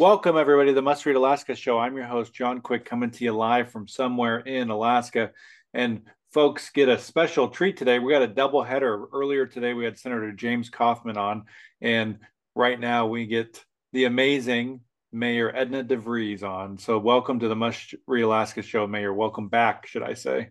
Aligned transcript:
Welcome, 0.00 0.38
everybody, 0.38 0.70
to 0.70 0.74
the 0.74 0.80
Must 0.80 1.04
Read 1.04 1.16
Alaska 1.16 1.54
show. 1.54 1.78
I'm 1.78 1.94
your 1.94 2.06
host, 2.06 2.32
John 2.32 2.62
Quick, 2.62 2.86
coming 2.86 3.10
to 3.10 3.22
you 3.22 3.32
live 3.32 3.70
from 3.70 3.86
somewhere 3.86 4.38
in 4.38 4.70
Alaska. 4.70 5.32
And 5.74 6.04
folks 6.32 6.70
get 6.70 6.88
a 6.88 6.98
special 6.98 7.48
treat 7.48 7.76
today. 7.76 7.98
We 7.98 8.10
got 8.10 8.22
a 8.22 8.26
double 8.26 8.62
header. 8.62 9.04
Earlier 9.12 9.44
today, 9.44 9.74
we 9.74 9.84
had 9.84 9.98
Senator 9.98 10.32
James 10.32 10.70
Kaufman 10.70 11.18
on. 11.18 11.44
And 11.82 12.18
right 12.54 12.80
now, 12.80 13.08
we 13.08 13.26
get 13.26 13.62
the 13.92 14.06
amazing 14.06 14.80
Mayor 15.12 15.54
Edna 15.54 15.84
DeVries 15.84 16.42
on. 16.42 16.78
So, 16.78 16.98
welcome 16.98 17.38
to 17.38 17.48
the 17.48 17.54
Must 17.54 17.94
Read 18.06 18.22
Alaska 18.22 18.62
show, 18.62 18.86
Mayor. 18.86 19.12
Welcome 19.12 19.48
back, 19.48 19.86
should 19.86 20.02
I 20.02 20.14
say. 20.14 20.48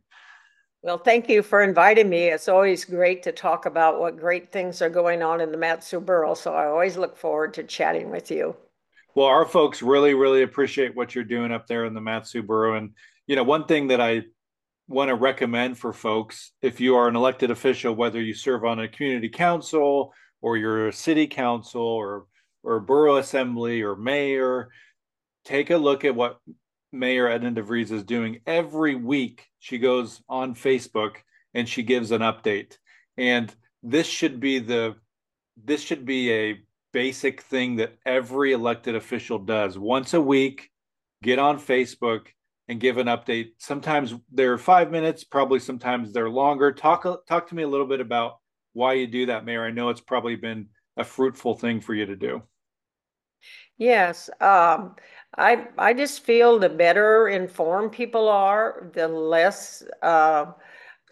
Well, 0.84 1.00
thank 1.00 1.28
you 1.28 1.42
for 1.42 1.64
inviting 1.64 2.08
me. 2.08 2.26
It's 2.26 2.50
always 2.50 2.86
great 2.86 3.24
to 3.24 3.32
talk 3.32 3.66
about 3.66 4.00
what 4.00 4.20
great 4.20 4.52
things 4.52 4.80
are 4.84 4.92
going 4.92 5.24
on 5.24 5.42
in 5.42 5.52
the 5.52 5.58
Mat-Su 5.58 6.02
Borough. 6.02 6.36
So 6.36 6.54
I 6.54 6.68
always 6.68 6.98
look 6.98 7.18
forward 7.18 7.56
to 7.56 7.64
chatting 7.64 8.12
with 8.12 8.30
you. 8.30 8.56
Well, 9.16 9.28
our 9.28 9.46
folks 9.46 9.82
really, 9.82 10.14
really 10.14 10.44
appreciate 10.44 10.96
what 10.96 11.16
you're 11.16 11.24
doing 11.24 11.52
up 11.52 11.68
there 11.68 11.86
in 11.86 11.94
the 11.94 12.02
Mat-Su 12.02 12.44
Borough. 12.44 12.78
And, 12.78 12.92
you 13.28 13.36
know, 13.36 13.44
one 13.44 13.66
thing 13.66 13.88
that 13.88 14.00
I 14.00 14.24
want 14.88 15.10
to 15.10 15.16
recommend 15.16 15.78
for 15.78 15.94
folks, 15.94 16.52
if 16.62 16.80
you 16.80 16.96
are 16.96 17.08
an 17.08 17.16
elected 17.16 17.52
official, 17.52 17.94
whether 17.94 18.22
you 18.22 18.34
serve 18.34 18.66
on 18.66 18.80
a 18.80 18.88
community 18.88 19.30
council 19.30 20.14
or 20.42 20.58
you're 20.58 20.88
a 20.88 20.94
city 20.94 21.28
council 21.28 21.82
or 21.82 22.26
or 22.62 22.80
borough 22.82 23.18
assembly 23.18 23.82
or 23.82 23.96
mayor, 23.96 24.70
take 25.46 25.70
a 25.70 25.78
look 25.78 26.04
at 26.04 26.16
what 26.16 26.40
Mayor 26.92 27.30
Edna 27.30 27.52
DeVries 27.52 27.92
is 27.92 28.04
doing. 28.04 28.42
Every 28.46 28.96
week 28.96 29.46
she 29.60 29.78
goes 29.78 30.22
on 30.28 30.56
Facebook 30.56 31.18
and 31.54 31.70
she 31.70 31.84
gives 31.84 32.12
an 32.12 32.22
update. 32.22 32.78
And 33.18 33.54
this 33.82 34.08
should 34.08 34.40
be 34.40 34.60
the 34.60 34.96
this 35.64 35.82
should 35.82 36.06
be 36.06 36.32
a 36.34 36.60
basic 36.92 37.42
thing 37.42 37.78
that 37.78 37.98
every 38.06 38.54
elected 38.54 38.96
official 38.96 39.40
does. 39.40 39.78
Once 39.78 40.14
a 40.14 40.22
week 40.22 40.70
get 41.22 41.40
on 41.40 41.60
facebook 41.60 42.28
and 42.68 42.80
give 42.80 42.98
an 42.98 43.08
update. 43.08 43.50
Sometimes 43.58 44.14
they're 44.32 44.58
five 44.58 44.92
minutes 44.92 45.24
probably 45.24 45.60
sometimes 45.60 46.14
they're 46.14 46.30
longer. 46.30 46.72
Talk 46.72 47.06
talk 47.28 47.48
to 47.48 47.56
me 47.56 47.64
a 47.64 47.68
little 47.68 47.88
bit 47.88 48.00
about 48.00 48.38
why 48.74 48.94
you 48.94 49.08
do 49.08 49.26
that 49.26 49.46
mayor. 49.46 49.66
I 49.66 49.72
know 49.72 49.90
it's 49.90 50.02
probably 50.02 50.36
been 50.36 50.68
a 50.98 51.04
fruitful 51.04 51.56
thing 51.56 51.82
for 51.82 51.94
you 51.94 52.06
to 52.06 52.16
do. 52.16 52.44
Yes 53.78 54.30
um, 54.42 54.96
i 55.38 55.68
i 55.78 55.94
just 55.94 56.24
feel 56.24 56.60
the 56.60 56.70
better 56.70 57.30
informed 57.30 57.92
people 57.92 58.28
are 58.28 58.90
the 58.94 59.08
less 59.08 59.84
uh, 60.02 60.48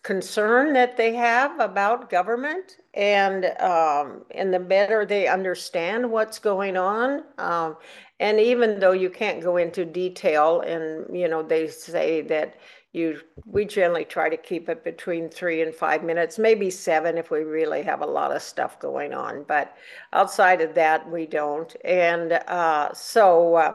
concern 0.07 0.71
that 0.71 0.95
they 0.95 1.13
have 1.13 1.59
about 1.59 2.09
government 2.09 2.77
and 2.93 3.43
um, 3.59 4.23
and 4.31 4.53
the 4.53 4.59
better 4.59 5.05
they 5.05 5.27
understand 5.27 6.09
what's 6.09 6.39
going 6.39 6.77
on 6.77 7.25
um, 7.39 7.75
and 8.21 8.39
even 8.39 8.79
though 8.79 8.93
you 8.93 9.09
can't 9.09 9.41
go 9.41 9.57
into 9.57 9.83
detail 9.83 10.61
and 10.61 11.05
you 11.13 11.27
know 11.27 11.43
they 11.43 11.67
say 11.67 12.21
that 12.21 12.55
you 12.93 13.19
we 13.45 13.65
generally 13.65 14.05
try 14.05 14.29
to 14.29 14.37
keep 14.37 14.69
it 14.69 14.81
between 14.81 15.27
three 15.27 15.61
and 15.61 15.75
five 15.75 16.05
minutes 16.05 16.39
maybe 16.39 16.69
seven 16.69 17.17
if 17.17 17.29
we 17.29 17.39
really 17.39 17.83
have 17.83 17.99
a 17.99 18.05
lot 18.05 18.33
of 18.33 18.41
stuff 18.41 18.79
going 18.79 19.13
on 19.13 19.43
but 19.45 19.75
outside 20.13 20.61
of 20.61 20.73
that 20.73 21.09
we 21.11 21.25
don't. 21.25 21.75
And 21.83 22.33
uh, 22.47 22.93
so 22.93 23.55
uh, 23.55 23.73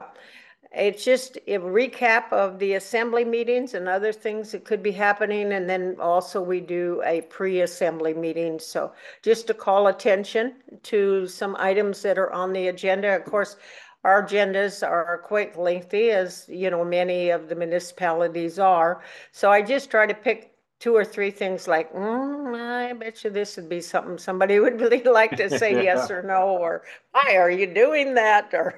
it's 0.74 1.04
just 1.04 1.36
a 1.46 1.58
recap 1.58 2.32
of 2.32 2.58
the 2.58 2.74
assembly 2.74 3.24
meetings 3.24 3.74
and 3.74 3.88
other 3.88 4.12
things 4.12 4.52
that 4.52 4.64
could 4.64 4.82
be 4.82 4.92
happening. 4.92 5.52
And 5.52 5.68
then 5.68 5.96
also 6.00 6.40
we 6.40 6.60
do 6.60 7.02
a 7.04 7.22
pre-assembly 7.22 8.14
meeting. 8.14 8.58
So 8.58 8.92
just 9.22 9.46
to 9.48 9.54
call 9.54 9.88
attention 9.88 10.54
to 10.84 11.26
some 11.26 11.56
items 11.58 12.02
that 12.02 12.18
are 12.18 12.32
on 12.32 12.52
the 12.52 12.68
agenda. 12.68 13.16
Of 13.16 13.24
course, 13.24 13.56
our 14.04 14.22
agendas 14.26 14.86
are 14.86 15.22
quite 15.24 15.58
lengthy 15.58 16.10
as 16.10 16.46
you 16.48 16.70
know 16.70 16.84
many 16.84 17.30
of 17.30 17.48
the 17.48 17.54
municipalities 17.54 18.58
are. 18.58 19.02
So 19.30 19.50
I 19.50 19.62
just 19.62 19.90
try 19.90 20.06
to 20.06 20.14
pick 20.14 20.51
two 20.82 20.96
or 20.96 21.04
three 21.04 21.30
things 21.30 21.68
like, 21.68 21.92
mm, 21.94 22.56
I 22.60 22.92
bet 22.94 23.22
you 23.22 23.30
this 23.30 23.56
would 23.56 23.68
be 23.68 23.80
something 23.80 24.18
somebody 24.18 24.58
would 24.64 24.80
really 24.80 25.04
like 25.04 25.36
to 25.36 25.48
say 25.48 25.76
yeah. 25.76 25.82
yes 25.94 26.10
or 26.10 26.22
no, 26.24 26.42
or 26.58 26.82
why 27.12 27.36
are 27.36 27.50
you 27.50 27.72
doing 27.72 28.14
that? 28.14 28.52
Or 28.52 28.74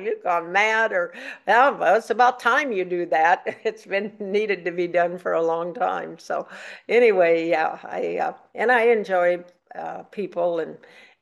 you've 0.00 0.22
gone 0.24 0.50
mad? 0.50 0.92
Or 0.92 1.12
well, 1.46 1.96
it's 1.96 2.08
about 2.10 2.40
time 2.40 2.72
you 2.72 2.84
do 2.86 3.04
that. 3.06 3.44
It's 3.64 3.84
been 3.84 4.12
needed 4.18 4.64
to 4.64 4.70
be 4.70 4.86
done 4.88 5.18
for 5.18 5.34
a 5.34 5.42
long 5.42 5.74
time. 5.74 6.18
So 6.18 6.48
anyway, 6.88 7.48
yeah, 7.50 7.78
I 7.84 8.16
uh, 8.16 8.32
and 8.54 8.72
I 8.72 8.84
enjoy 8.84 9.44
uh, 9.74 10.04
people 10.04 10.60
and 10.60 10.78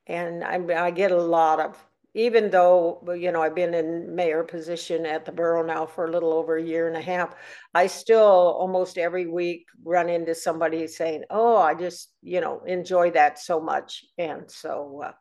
and 0.06 0.44
I, 0.44 0.86
I 0.86 0.90
get 0.92 1.10
a 1.10 1.22
lot 1.22 1.58
of 1.58 1.76
even 2.14 2.48
though 2.50 3.02
you 3.18 3.32
know 3.32 3.42
I've 3.42 3.56
been 3.56 3.74
in 3.74 4.14
mayor 4.14 4.44
position 4.44 5.04
at 5.04 5.24
the 5.24 5.32
borough 5.32 5.66
now 5.66 5.84
for 5.84 6.06
a 6.06 6.10
little 6.10 6.32
over 6.32 6.56
a 6.56 6.62
year 6.62 6.86
and 6.86 6.96
a 6.96 7.02
half, 7.02 7.34
I 7.74 7.88
still 7.88 8.20
almost 8.20 8.98
every 8.98 9.26
week 9.26 9.66
run 9.84 10.08
into 10.08 10.34
somebody 10.34 10.86
saying, 10.86 11.24
"Oh, 11.28 11.56
I 11.56 11.74
just 11.74 12.12
you 12.22 12.40
know 12.40 12.62
enjoy 12.66 13.10
that 13.12 13.40
so 13.40 13.60
much," 13.60 14.04
and 14.16 14.48
so 14.48 15.02
uh, 15.04 15.12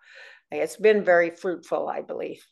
it's 0.51 0.77
been 0.77 1.03
very 1.03 1.31
fruitful, 1.31 1.89
I 1.89 2.01
believe. 2.01 2.45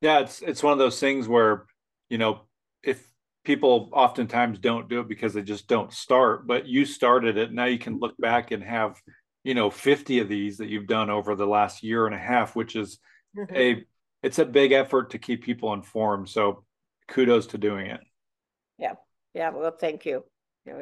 Yeah, 0.00 0.20
it's 0.20 0.40
it's 0.40 0.62
one 0.62 0.72
of 0.72 0.78
those 0.78 0.98
things 0.98 1.28
where 1.28 1.66
you 2.08 2.16
know 2.16 2.40
if 2.82 3.06
people 3.44 3.90
oftentimes 3.92 4.58
don't 4.58 4.88
do 4.88 5.00
it 5.00 5.08
because 5.08 5.34
they 5.34 5.42
just 5.42 5.68
don't 5.68 5.92
start, 5.92 6.46
but 6.46 6.66
you 6.66 6.86
started 6.86 7.36
it. 7.36 7.52
Now 7.52 7.66
you 7.66 7.78
can 7.78 7.98
look 7.98 8.16
back 8.18 8.52
and 8.52 8.64
have 8.64 8.96
you 9.44 9.54
know 9.54 9.68
50 9.68 10.20
of 10.20 10.30
these 10.30 10.56
that 10.56 10.70
you've 10.70 10.86
done 10.86 11.10
over 11.10 11.34
the 11.34 11.46
last 11.46 11.82
year 11.82 12.06
and 12.06 12.14
a 12.14 12.18
half, 12.18 12.56
which 12.56 12.74
is. 12.74 12.98
Mm-hmm. 13.36 13.56
a 13.56 13.84
it's 14.22 14.38
a 14.38 14.44
big 14.44 14.72
effort 14.72 15.10
to 15.10 15.18
keep 15.18 15.42
people 15.42 15.72
informed. 15.72 16.28
So 16.28 16.64
kudos 17.08 17.46
to 17.48 17.58
doing 17.58 17.86
it. 17.86 18.00
Yeah. 18.78 18.94
Yeah. 19.34 19.50
Well, 19.50 19.72
thank 19.72 20.06
you. 20.06 20.24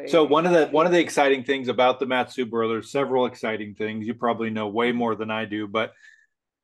So 0.09 0.25
one 0.25 0.44
of 0.44 0.53
the 0.53 0.66
one 0.66 0.84
of 0.84 0.93
the 0.93 0.99
exciting 0.99 1.43
things 1.43 1.69
about 1.69 2.00
the 2.00 2.06
Mat-Su 2.06 2.44
Borough, 2.44 2.69
there's 2.69 2.93
several 2.93 3.25
exciting 3.25 3.75
things. 3.75 4.06
You 4.06 4.12
probably 4.12 4.50
know 4.50 4.69
way 4.69 4.93
more 4.93 5.15
than 5.15 5.31
I 5.31 5.47
do, 5.47 5.66
but 5.66 5.94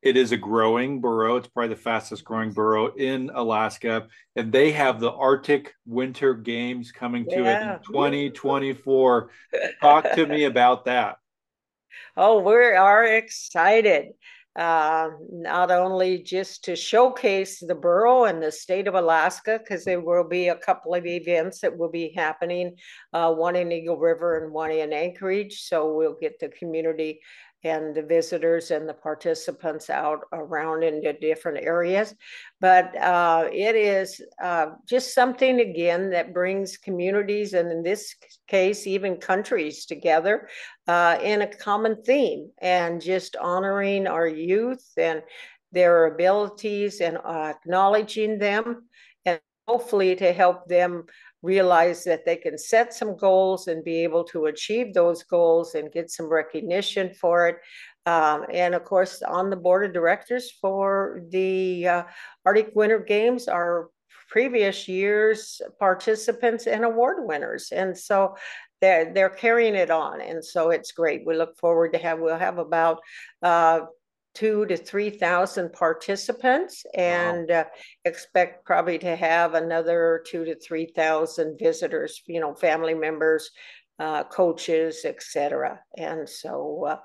it 0.03 0.19
is 0.19 0.33
a 0.33 0.37
growing 0.37 1.01
borough. 1.01 1.37
It's 1.37 1.49
probably 1.49 1.75
the 1.75 1.81
fastest 1.81 2.25
growing 2.25 2.53
borough 2.53 2.95
in 2.95 3.31
Alaska. 3.35 4.09
And 4.37 4.53
they 4.53 4.71
have 4.73 5.01
the 5.01 5.11
Arctic 5.11 5.73
Winter 5.87 6.35
Games 6.35 6.93
coming 6.93 7.25
to 7.31 7.43
yeah. 7.43 7.73
it 7.73 7.77
in 7.77 7.93
2024. 7.93 9.31
Talk 9.81 10.13
to 10.13 10.27
me 10.27 10.45
about 10.45 10.85
that. 10.85 11.17
Oh, 12.15 12.41
we 12.41 12.55
are 12.55 13.05
excited 13.05 14.09
uh, 14.57 15.11
not 15.31 15.71
only 15.71 16.23
just 16.23 16.65
to 16.65 16.75
showcase 16.75 17.61
the 17.61 17.75
borough 17.75 18.25
and 18.25 18.43
the 18.43 18.51
state 18.51 18.89
of 18.89 18.95
Alaska, 18.95 19.59
because 19.59 19.85
there 19.85 20.01
will 20.01 20.27
be 20.27 20.49
a 20.49 20.57
couple 20.57 20.95
of 20.95 21.05
events 21.05 21.61
that 21.61 21.77
will 21.77 21.91
be 21.91 22.13
happening, 22.17 22.75
uh, 23.13 23.33
one 23.33 23.55
in 23.55 23.71
Eagle 23.71 23.99
River 23.99 24.43
and 24.43 24.53
one 24.53 24.71
in 24.71 24.93
Anchorage. 24.93 25.61
So 25.63 25.95
we'll 25.95 26.17
get 26.19 26.41
the 26.41 26.49
community 26.49 27.21
and 27.67 27.95
the 27.95 28.03
visitors 28.03 28.71
and 28.71 28.89
the 28.89 28.95
participants 28.95 29.91
out 29.91 30.21
around 30.33 30.83
into 30.83 31.13
different 31.13 31.59
areas. 31.65 32.15
But 32.61 32.97
uh, 32.97 33.49
it 33.53 33.77
is 33.77 34.21
uh, 34.43 34.67
just 34.89 35.15
something, 35.15 35.61
again, 35.61 36.11
that 36.11 36.33
brings 36.33 36.77
communities 36.77 37.53
and 37.53 37.71
in 37.71 37.83
this 37.83 38.15
case, 38.49 38.87
even 38.87 39.17
countries 39.17 39.87
together 39.87 40.49
uh, 40.89 41.19
in 41.23 41.43
a 41.43 41.55
common 41.55 42.03
theme 42.03 42.51
and 42.59 43.01
just 43.01 43.37
honoring 43.37 44.07
our 44.07 44.27
youth 44.27 44.87
and 44.97 45.23
their 45.73 46.07
abilities 46.07 47.01
and 47.01 47.19
acknowledging 47.19 48.39
them 48.39 48.89
and 49.25 49.41
hopefully 49.67 50.15
to 50.17 50.33
help 50.33 50.67
them 50.69 51.05
realize 51.43 52.05
that 52.05 52.25
they 52.25 52.37
can 52.37 52.59
set 52.59 52.95
some 52.95 53.17
goals 53.17 53.69
and 53.69 53.85
be 53.85 54.03
able 54.03 54.25
to 54.25 54.47
achieve 54.47 54.95
those 54.95 55.23
goals 55.23 55.75
and 55.75 55.93
get 55.93 56.11
some 56.11 56.27
recognition 56.27 57.13
for 57.15 57.49
it. 57.49 57.57
Um, 58.07 58.47
and 58.53 58.75
of 58.75 58.85
course, 58.85 59.23
on 59.23 59.51
the 59.51 59.57
board 59.57 59.85
of 59.85 59.93
directors 59.93 60.51
for 60.61 61.23
the 61.31 61.89
uh, 61.89 62.03
Arctic 62.45 62.71
Winter 62.75 63.01
Games 63.01 63.49
are 63.49 63.89
previous 64.29 64.89
years 64.89 65.61
participants 65.79 66.67
and 66.67 66.85
award 66.85 67.19
winners. 67.27 67.73
And 67.73 67.97
so 67.97 68.37
they're, 68.81 69.13
they're 69.13 69.31
carrying 69.31 69.75
it 69.75 69.91
on. 69.91 70.21
And 70.21 70.45
so 70.45 70.71
it's 70.71 70.93
great. 70.93 71.27
We 71.27 71.37
look 71.37 71.57
forward 71.59 71.93
to 71.93 71.99
have, 71.99 72.19
we'll 72.19 72.39
have 72.39 72.59
about 72.59 73.01
uh, 73.43 73.81
two 74.37 74.67
to 74.67 74.77
3,000 74.77 75.73
participants 75.73 76.85
and 76.95 77.49
wow. 77.49 77.61
uh, 77.61 77.65
expect 78.05 78.67
probably 78.67 78.99
to 78.99 79.17
have 79.17 79.55
another 79.55 80.23
two 80.27 80.45
to 80.45 80.55
3,000 80.55 81.59
visitors, 81.59 82.23
you 82.27 82.39
know, 82.39 82.55
family 82.55 82.93
members, 82.93 83.51
uh, 83.99 84.25
coaches, 84.25 85.07
etc. 85.07 85.81
And 85.97 86.29
so 86.29 86.85
uh, 86.87 86.99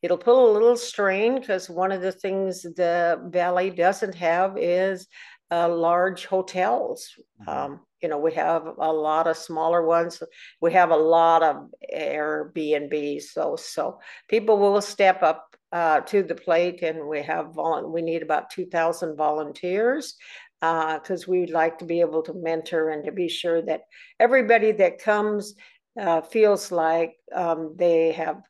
it'll 0.00 0.16
put 0.16 0.40
a 0.40 0.52
little 0.52 0.76
strain 0.76 1.40
because 1.40 1.68
one 1.68 1.90
of 1.90 2.02
the 2.02 2.12
things 2.12 2.62
the 2.62 3.20
Valley 3.32 3.70
doesn't 3.70 4.14
have 4.14 4.56
is 4.56 5.08
uh, 5.50 5.68
large 5.68 6.26
hotels. 6.26 7.10
Mm-hmm. 7.42 7.50
Um, 7.50 7.80
you 8.02 8.08
know, 8.08 8.18
we 8.18 8.34
have 8.34 8.66
a 8.78 8.92
lot 8.92 9.26
of 9.26 9.36
smaller 9.36 9.84
ones. 9.84 10.22
We 10.60 10.72
have 10.74 10.90
a 10.90 10.96
lot 10.96 11.42
of 11.42 11.70
Airbnbs. 11.92 13.22
So, 13.22 13.56
so 13.56 13.98
people 14.28 14.58
will 14.58 14.80
step 14.82 15.22
up 15.22 15.45
uh, 15.72 16.00
to 16.00 16.22
the 16.22 16.34
plate, 16.34 16.82
and 16.82 17.06
we 17.06 17.22
have 17.22 17.46
volu- 17.46 17.90
we 17.90 18.02
need 18.02 18.22
about 18.22 18.50
two 18.50 18.66
thousand 18.66 19.16
volunteers 19.16 20.14
because 20.60 21.22
uh, 21.24 21.30
we 21.30 21.40
would 21.40 21.50
like 21.50 21.78
to 21.78 21.84
be 21.84 22.00
able 22.00 22.22
to 22.22 22.34
mentor 22.34 22.90
and 22.90 23.04
to 23.04 23.12
be 23.12 23.28
sure 23.28 23.60
that 23.62 23.82
everybody 24.18 24.72
that 24.72 25.02
comes 25.02 25.54
uh, 26.00 26.20
feels 26.20 26.72
like 26.72 27.16
um, 27.34 27.74
they 27.76 28.12
have 28.12 28.40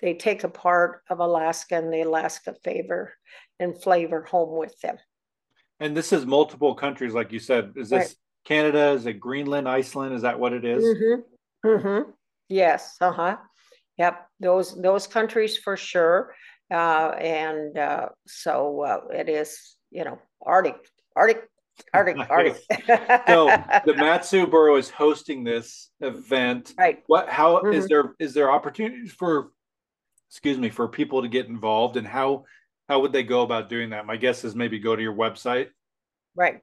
they 0.00 0.14
take 0.14 0.44
a 0.44 0.48
part 0.48 1.02
of 1.08 1.20
Alaska 1.20 1.76
and 1.76 1.92
the 1.92 2.02
Alaska 2.02 2.54
favor 2.62 3.14
and 3.58 3.80
flavor 3.80 4.22
home 4.22 4.58
with 4.58 4.78
them. 4.80 4.98
And 5.80 5.96
this 5.96 6.12
is 6.12 6.26
multiple 6.26 6.74
countries, 6.74 7.14
like 7.14 7.32
you 7.32 7.38
said. 7.38 7.72
Is 7.76 7.88
this 7.88 7.98
right. 7.98 8.14
Canada? 8.44 8.90
Is 8.90 9.06
it 9.06 9.14
Greenland, 9.14 9.68
Iceland? 9.68 10.14
Is 10.14 10.22
that 10.22 10.38
what 10.38 10.52
it 10.52 10.64
is? 10.64 10.84
Mm-hmm. 10.84 11.68
Mm-hmm. 11.68 12.10
Yes. 12.48 12.96
Uh 13.00 13.12
huh. 13.12 13.36
Yep. 13.98 14.26
Those 14.40 14.80
those 14.80 15.06
countries 15.06 15.56
for 15.56 15.76
sure. 15.76 16.34
Uh, 16.70 17.10
and 17.18 17.76
uh, 17.76 18.08
so 18.26 18.82
uh, 18.82 19.00
it 19.12 19.28
is, 19.28 19.76
you 19.90 20.04
know, 20.04 20.18
Arctic, 20.44 20.76
Arctic, 21.14 21.42
Arctic, 21.92 22.16
Arctic. 22.30 22.56
so 23.26 23.46
the 23.84 23.94
Mat-Su 23.96 24.46
Borough 24.46 24.76
is 24.76 24.90
hosting 24.90 25.44
this 25.44 25.90
event. 26.00 26.72
Right. 26.78 27.02
What? 27.06 27.28
How 27.28 27.56
mm-hmm. 27.56 27.72
is 27.72 27.86
there? 27.88 28.14
Is 28.18 28.34
there 28.34 28.50
opportunities 28.50 29.12
for, 29.12 29.50
excuse 30.30 30.58
me, 30.58 30.70
for 30.70 30.88
people 30.88 31.22
to 31.22 31.28
get 31.28 31.46
involved, 31.46 31.96
and 31.96 32.06
how 32.06 32.44
how 32.88 33.00
would 33.00 33.12
they 33.12 33.22
go 33.22 33.42
about 33.42 33.68
doing 33.68 33.90
that? 33.90 34.06
My 34.06 34.16
guess 34.16 34.44
is 34.44 34.54
maybe 34.54 34.78
go 34.78 34.96
to 34.96 35.02
your 35.02 35.14
website. 35.14 35.68
Right. 36.34 36.60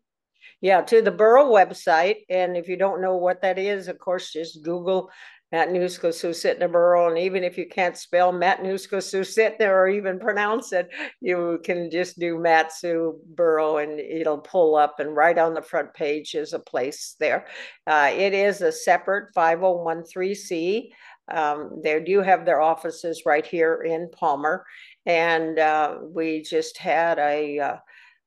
Yeah, 0.60 0.82
to 0.82 1.02
the 1.02 1.12
borough 1.12 1.52
website. 1.52 2.18
And 2.30 2.56
if 2.56 2.68
you 2.68 2.78
don't 2.78 3.02
know 3.02 3.18
what 3.18 3.42
that 3.42 3.58
is, 3.58 3.88
of 3.88 3.98
course, 3.98 4.32
just 4.32 4.64
Google 4.64 5.10
Matanuska 5.54 6.72
Borough. 6.72 7.10
And 7.10 7.18
even 7.18 7.44
if 7.44 7.58
you 7.58 7.68
can't 7.68 7.98
spell 7.98 8.32
Matanuska 8.32 9.58
there 9.58 9.82
or 9.82 9.90
even 9.90 10.20
pronounce 10.20 10.72
it, 10.72 10.90
you 11.20 11.60
can 11.64 11.92
just 11.92 12.20
do 12.20 12.40
Matsu 12.40 13.20
Borough 13.36 13.78
and 13.78 14.00
it'll 14.00 14.40
pull 14.40 14.76
up. 14.76 15.00
And 15.00 15.16
right 15.16 15.38
on 15.38 15.54
the 15.54 15.62
front 15.62 15.94
page 15.94 16.36
is 16.36 16.54
a 16.54 16.60
place 16.60 17.16
there. 17.20 17.46
Uh, 17.86 18.12
it 18.14 18.34
is 18.34 18.62
a 18.62 18.72
separate 18.72 19.34
5013C. 19.36 20.90
Um, 21.32 21.82
they 21.84 22.00
do 22.02 22.22
have 22.22 22.46
their 22.46 22.62
offices 22.62 23.24
right 23.26 23.46
here 23.46 23.84
in 23.84 24.10
Palmer. 24.12 24.66
And 25.06 25.60
uh, 25.60 25.98
we 26.02 26.42
just 26.42 26.78
had 26.78 27.20
a, 27.20 27.60
uh, 27.60 27.78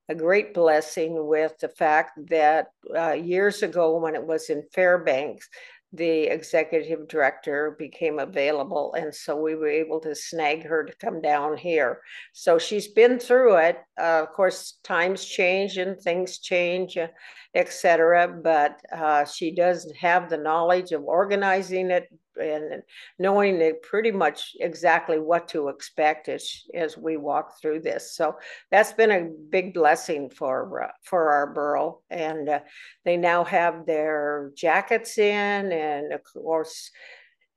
a 0.08 0.14
great 0.14 0.52
blessing 0.52 1.26
with 1.26 1.56
the 1.58 1.68
fact 1.68 2.18
that 2.28 2.68
uh, 2.96 3.12
years 3.12 3.62
ago, 3.62 3.98
when 3.98 4.14
it 4.14 4.24
was 4.24 4.50
in 4.50 4.62
Fairbanks, 4.74 5.48
the 5.96 6.24
executive 6.24 7.08
director 7.08 7.76
became 7.78 8.18
available. 8.18 8.94
And 8.94 9.14
so 9.14 9.36
we 9.36 9.54
were 9.54 9.68
able 9.68 10.00
to 10.00 10.14
snag 10.14 10.64
her 10.64 10.84
to 10.84 10.92
come 10.96 11.20
down 11.20 11.56
here. 11.56 12.00
So 12.32 12.58
she's 12.58 12.88
been 12.88 13.18
through 13.18 13.56
it. 13.56 13.78
Uh, 13.98 14.22
of 14.22 14.32
course, 14.32 14.78
times 14.82 15.24
change 15.24 15.78
and 15.78 16.00
things 16.00 16.38
change, 16.38 16.96
uh, 16.96 17.08
etc. 17.54 18.28
But 18.42 18.80
uh, 18.92 19.24
she 19.24 19.54
does 19.54 19.90
have 20.00 20.28
the 20.28 20.36
knowledge 20.36 20.92
of 20.92 21.04
organizing 21.04 21.90
it, 21.90 22.08
and 22.40 22.82
knowing 23.18 23.60
it 23.60 23.82
pretty 23.82 24.10
much 24.10 24.56
exactly 24.60 25.18
what 25.18 25.48
to 25.48 25.68
expect 25.68 26.28
as 26.28 26.64
as 26.74 26.98
we 26.98 27.16
walk 27.16 27.60
through 27.60 27.80
this. 27.80 28.16
So 28.16 28.36
that's 28.70 28.92
been 28.92 29.10
a 29.10 29.30
big 29.50 29.74
blessing 29.74 30.30
for 30.30 30.84
uh, 30.84 30.88
for 31.02 31.30
our 31.30 31.52
borough, 31.52 32.00
and 32.10 32.48
uh, 32.48 32.60
they 33.04 33.16
now 33.16 33.44
have 33.44 33.86
their 33.86 34.50
jackets 34.56 35.18
in, 35.18 35.72
and 35.72 36.12
of 36.12 36.20
course, 36.24 36.90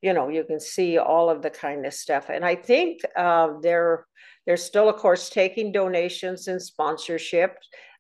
you 0.02 0.14
know 0.14 0.30
you 0.30 0.44
can 0.44 0.60
see 0.60 0.98
all 0.98 1.30
of 1.30 1.42
the 1.42 1.50
kind 1.50 1.86
of 1.86 1.94
stuff. 1.94 2.30
And 2.30 2.46
I 2.46 2.56
think 2.56 3.02
uh, 3.16 3.54
they're 3.62 4.06
they're 4.48 4.56
still, 4.56 4.88
of 4.90 4.96
course, 4.96 5.30
taking 5.30 5.74
donations 5.74 6.48
and 6.48 6.60
sponsorships. 6.60 7.58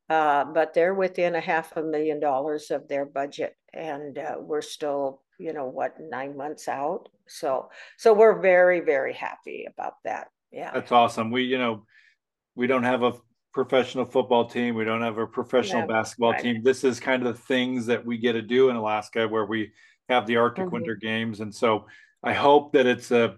Uh, 0.10 0.46
but 0.46 0.74
they're 0.74 0.94
within 0.94 1.36
a 1.36 1.42
half 1.42 1.76
a 1.76 1.84
million 1.84 2.20
dollars 2.20 2.72
of 2.72 2.88
their 2.88 3.06
budget, 3.06 3.56
and 3.74 4.18
uh, 4.18 4.36
we're 4.40 4.62
still 4.62 5.22
you 5.38 5.54
know 5.54 5.66
what 5.66 6.00
nine 6.00 6.36
months 6.36 6.68
out? 6.68 7.10
So 7.28 7.70
so 7.98 8.14
we're 8.14 8.40
very 8.40 8.80
very 8.80 9.14
happy 9.14 9.66
about 9.68 9.96
that. 10.04 10.30
Yeah. 10.52 10.72
That's 10.74 10.92
awesome. 10.92 11.32
We 11.32 11.44
you 11.44 11.58
know 11.58 11.86
we 12.56 12.68
don't 12.68 12.84
have 12.84 13.04
a 13.04 13.14
professional 13.54 14.06
football 14.06 14.46
team. 14.46 14.76
We 14.76 14.86
don't 14.86 15.02
have 15.02 15.18
a 15.18 15.28
professional 15.28 15.82
yeah, 15.82 15.88
basketball 15.88 16.32
right. 16.32 16.42
team. 16.42 16.64
This 16.64 16.84
is 16.84 17.00
kind 17.00 17.26
of 17.26 17.36
the 17.36 17.42
things 17.42 17.86
that 17.88 18.06
we 18.06 18.18
get 18.18 18.34
to 18.34 18.42
do 18.42 18.70
in 18.70 18.76
alaska 18.76 19.28
where 19.28 19.46
we 19.46 19.72
have 20.10 20.26
the 20.26 20.38
arctic 20.38 20.66
mm-hmm. 20.66 20.74
winter 20.74 20.96
games. 20.96 21.40
And 21.40 21.54
so 21.54 21.86
i 22.24 22.34
hope 22.34 22.74
that 22.74 22.88
it's 22.88 23.12
a, 23.12 23.36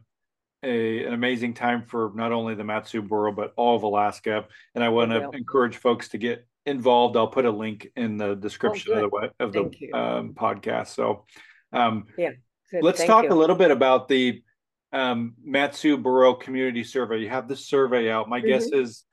a 0.63 1.05
an 1.05 1.13
amazing 1.13 1.53
time 1.53 1.83
for 1.83 2.13
not 2.15 2.31
only 2.31 2.55
the 2.55 2.63
Mat-Su 2.63 3.01
borough 3.01 3.33
but 3.33 3.53
all 3.57 3.75
of 3.75 3.83
alaska. 3.83 4.45
And 4.75 4.83
i 4.83 4.89
want 4.89 5.11
to 5.11 5.29
encourage 5.31 5.77
folks 5.77 6.09
to 6.09 6.17
get 6.17 6.45
involved 6.65 7.17
i'll 7.17 7.27
put 7.27 7.45
a 7.45 7.51
link 7.51 7.87
in 7.95 8.17
the 8.17 8.35
description 8.35 8.93
oh, 8.95 9.05
of 9.39 9.51
the 9.51 9.63
of 9.63 9.71
the 9.71 9.93
um, 9.93 10.33
podcast 10.33 10.87
so 10.87 11.25
um, 11.71 12.05
yeah. 12.17 12.31
Good. 12.71 12.83
Let's 12.83 12.99
Thank 12.99 13.09
talk 13.09 13.23
you. 13.25 13.33
a 13.33 13.35
little 13.35 13.55
bit 13.55 13.71
about 13.71 14.07
the 14.07 14.43
um, 14.91 15.33
Mat-Su 15.43 15.97
Borough 15.97 16.35
Community 16.35 16.83
Survey. 16.83 17.19
You 17.19 17.29
have 17.29 17.47
this 17.47 17.67
survey 17.67 18.11
out. 18.11 18.29
My 18.29 18.39
mm-hmm. 18.39 18.47
guess 18.47 18.71
is 18.71 19.03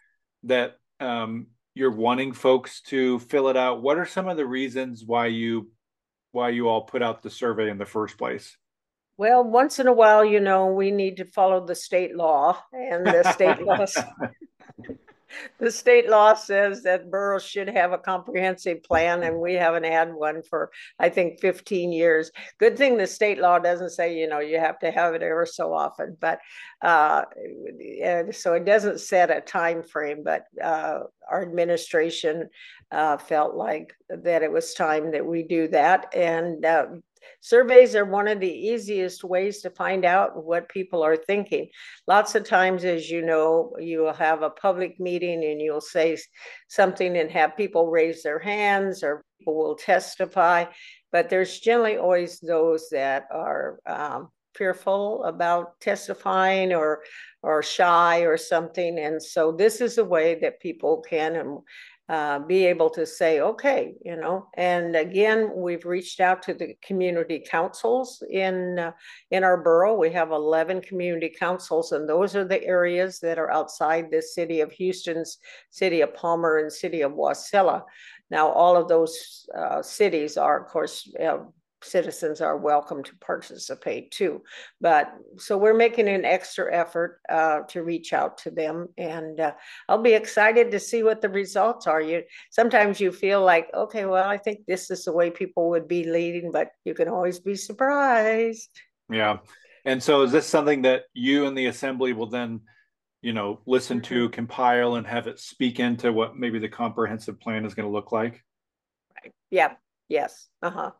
that 0.44 0.76
um, 1.00 1.46
you're 1.74 1.90
wanting 1.90 2.32
folks 2.32 2.82
to 2.82 3.18
fill 3.20 3.48
it 3.48 3.56
out. 3.56 3.82
What 3.82 3.98
are 3.98 4.06
some 4.06 4.28
of 4.28 4.36
the 4.36 4.46
reasons 4.46 5.04
why 5.04 5.26
you 5.26 5.70
why 6.32 6.50
you 6.50 6.68
all 6.68 6.82
put 6.82 7.02
out 7.02 7.22
the 7.22 7.30
survey 7.30 7.70
in 7.70 7.78
the 7.78 7.86
first 7.86 8.18
place? 8.18 8.56
Well, 9.16 9.42
once 9.42 9.78
in 9.78 9.86
a 9.86 9.92
while, 9.92 10.22
you 10.22 10.40
know, 10.40 10.66
we 10.66 10.90
need 10.90 11.16
to 11.16 11.24
follow 11.24 11.64
the 11.64 11.74
state 11.74 12.14
law, 12.14 12.62
and 12.72 13.06
the 13.06 13.32
state 13.32 13.62
laws 13.62 13.96
the 15.58 15.70
state 15.70 16.08
law 16.08 16.34
says 16.34 16.82
that 16.82 17.10
boroughs 17.10 17.44
should 17.44 17.68
have 17.68 17.92
a 17.92 17.98
comprehensive 17.98 18.82
plan, 18.82 19.22
and 19.22 19.40
we 19.40 19.54
haven't 19.54 19.84
had 19.84 20.12
one 20.12 20.42
for 20.42 20.70
I 20.98 21.08
think 21.08 21.40
15 21.40 21.92
years. 21.92 22.30
Good 22.58 22.76
thing 22.76 22.96
the 22.96 23.06
state 23.06 23.38
law 23.38 23.58
doesn't 23.58 23.90
say 23.90 24.16
you 24.18 24.28
know 24.28 24.40
you 24.40 24.58
have 24.58 24.78
to 24.80 24.90
have 24.90 25.14
it 25.14 25.22
ever 25.22 25.46
so 25.46 25.72
often, 25.72 26.16
but 26.20 26.38
uh, 26.82 27.24
so 28.32 28.54
it 28.54 28.64
doesn't 28.64 29.00
set 29.00 29.30
a 29.30 29.40
time 29.40 29.82
frame. 29.82 30.22
But 30.24 30.44
uh, 30.62 31.00
our 31.30 31.42
administration 31.42 32.48
uh, 32.90 33.16
felt 33.16 33.54
like 33.54 33.94
that 34.08 34.42
it 34.42 34.52
was 34.52 34.74
time 34.74 35.12
that 35.12 35.26
we 35.26 35.42
do 35.42 35.68
that, 35.68 36.14
and 36.14 36.64
uh, 36.64 36.86
surveys 37.40 37.94
are 37.94 38.04
one 38.04 38.28
of 38.28 38.40
the 38.40 38.50
easiest 38.50 39.24
ways 39.24 39.60
to 39.62 39.70
find 39.70 40.04
out 40.04 40.44
what 40.44 40.68
people 40.68 41.02
are 41.02 41.16
thinking. 41.16 41.68
Lots 42.06 42.34
of 42.34 42.44
times, 42.44 42.84
as 42.84 43.10
you 43.10 43.22
know, 43.22 43.74
you 43.78 44.00
will 44.00 44.12
have 44.12 44.42
a 44.42 44.50
public 44.50 44.98
meeting 45.00 45.44
and 45.44 45.60
you'll 45.60 45.80
say 45.80 46.18
something 46.68 47.16
and 47.16 47.30
have 47.30 47.56
people 47.56 47.90
raise 47.90 48.22
their 48.22 48.38
hands 48.38 49.02
or 49.02 49.24
people 49.38 49.56
will 49.56 49.76
testify. 49.76 50.64
But 51.12 51.30
there's 51.30 51.60
generally 51.60 51.96
always 51.96 52.40
those 52.40 52.88
that 52.90 53.26
are 53.30 53.78
um, 53.86 54.28
fearful 54.56 55.24
about 55.24 55.78
testifying 55.80 56.72
or 56.72 57.02
or 57.42 57.62
shy 57.62 58.20
or 58.20 58.36
something 58.36 58.98
and 58.98 59.22
so 59.22 59.52
this 59.52 59.80
is 59.80 59.98
a 59.98 60.04
way 60.04 60.34
that 60.34 60.60
people 60.60 61.04
can 61.08 61.58
uh, 62.08 62.38
be 62.38 62.64
able 62.64 62.88
to 62.90 63.04
say, 63.04 63.40
okay, 63.40 63.94
you 64.04 64.16
know. 64.16 64.46
And 64.54 64.94
again, 64.94 65.50
we've 65.54 65.84
reached 65.84 66.20
out 66.20 66.40
to 66.44 66.54
the 66.54 66.74
community 66.80 67.44
councils 67.44 68.22
in 68.30 68.78
uh, 68.78 68.92
in 69.32 69.42
our 69.42 69.56
borough. 69.60 69.94
We 69.94 70.10
have 70.10 70.30
11 70.30 70.82
community 70.82 71.34
councils, 71.36 71.92
and 71.92 72.08
those 72.08 72.36
are 72.36 72.44
the 72.44 72.62
areas 72.64 73.18
that 73.20 73.38
are 73.38 73.50
outside 73.50 74.10
the 74.10 74.22
city 74.22 74.60
of 74.60 74.70
Houston's, 74.72 75.38
city 75.70 76.00
of 76.00 76.14
Palmer, 76.14 76.58
and 76.58 76.72
city 76.72 77.00
of 77.02 77.12
Wasilla. 77.12 77.82
Now, 78.30 78.48
all 78.50 78.76
of 78.76 78.88
those 78.88 79.48
uh, 79.56 79.82
cities 79.82 80.36
are, 80.36 80.62
of 80.62 80.68
course, 80.68 81.12
uh, 81.20 81.38
citizens 81.82 82.40
are 82.40 82.56
welcome 82.56 83.02
to 83.02 83.16
participate 83.16 84.10
too. 84.10 84.42
But 84.80 85.12
so 85.36 85.56
we're 85.58 85.74
making 85.74 86.08
an 86.08 86.24
extra 86.24 86.74
effort 86.74 87.20
uh, 87.28 87.60
to 87.68 87.82
reach 87.82 88.12
out 88.12 88.38
to 88.38 88.50
them, 88.50 88.88
and 88.96 89.38
uh, 89.40 89.52
I'll 89.88 90.02
be 90.02 90.14
excited 90.14 90.70
to 90.70 90.80
see 90.80 91.02
what 91.02 91.20
the 91.20 91.28
results 91.28 91.86
are. 91.86 92.00
You 92.00 92.22
sometimes 92.50 93.00
you 93.00 93.12
feel 93.12 93.44
like, 93.44 93.68
okay, 93.74 94.06
well, 94.06 94.28
I 94.28 94.38
think 94.38 94.60
this 94.66 94.90
is 94.90 95.04
the 95.04 95.12
way 95.12 95.30
people 95.30 95.70
would 95.70 95.88
be 95.88 96.04
leading, 96.04 96.52
but 96.52 96.70
you 96.84 96.94
can 96.94 97.08
always 97.08 97.40
be 97.40 97.54
surprised. 97.54 98.70
Yeah, 99.10 99.38
and 99.84 100.02
so 100.02 100.22
is 100.22 100.32
this 100.32 100.46
something 100.46 100.82
that 100.82 101.04
you 101.14 101.46
and 101.46 101.56
the 101.56 101.66
assembly 101.66 102.12
will 102.12 102.28
then? 102.28 102.60
you 103.22 103.32
know, 103.32 103.58
listen 103.66 104.00
mm-hmm. 104.00 104.14
to, 104.14 104.28
compile, 104.28 104.94
and 104.94 105.06
have 105.06 105.26
it 105.26 105.40
speak 105.40 105.80
into 105.80 106.12
what 106.12 106.36
maybe 106.36 106.60
the 106.60 106.68
comprehensive 106.68 107.40
plan 107.40 107.64
is 107.64 107.74
going 107.74 107.88
to 107.88 107.92
look 107.92 108.12
like. 108.12 108.44
Right. 109.20 109.32
Yeah. 109.50 109.72
Yes. 110.08 110.46
Uh 110.62 110.70
huh. 110.70 110.90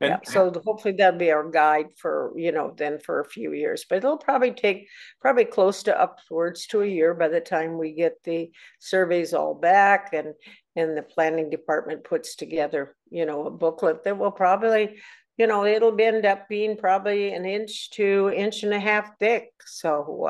And 0.00 0.10
yeah, 0.10 0.18
so 0.24 0.50
hopefully 0.64 0.94
that'll 0.96 1.18
be 1.18 1.30
our 1.30 1.48
guide 1.50 1.88
for 1.96 2.32
you 2.36 2.52
know 2.52 2.72
then 2.76 2.98
for 3.00 3.20
a 3.20 3.28
few 3.28 3.52
years 3.52 3.84
but 3.86 3.98
it'll 3.98 4.16
probably 4.16 4.52
take 4.52 4.88
probably 5.20 5.44
close 5.44 5.82
to 5.82 6.00
upwards 6.00 6.66
to 6.68 6.80
a 6.80 6.86
year 6.86 7.12
by 7.12 7.28
the 7.28 7.40
time 7.40 7.76
we 7.76 7.92
get 7.92 8.14
the 8.24 8.50
surveys 8.78 9.34
all 9.34 9.54
back 9.54 10.14
and 10.14 10.32
and 10.74 10.96
the 10.96 11.02
planning 11.02 11.50
department 11.50 12.02
puts 12.02 12.34
together 12.34 12.96
you 13.10 13.26
know 13.26 13.46
a 13.46 13.50
booklet 13.50 14.02
that 14.04 14.16
will 14.16 14.30
probably 14.30 14.96
you 15.40 15.46
know 15.46 15.64
it'll 15.64 15.98
end 15.98 16.26
up 16.26 16.46
being 16.50 16.76
probably 16.76 17.32
an 17.32 17.46
inch 17.46 17.90
to 17.90 18.30
inch 18.36 18.62
and 18.62 18.74
a 18.74 18.78
half 18.78 19.18
thick. 19.18 19.50
So 19.64 20.26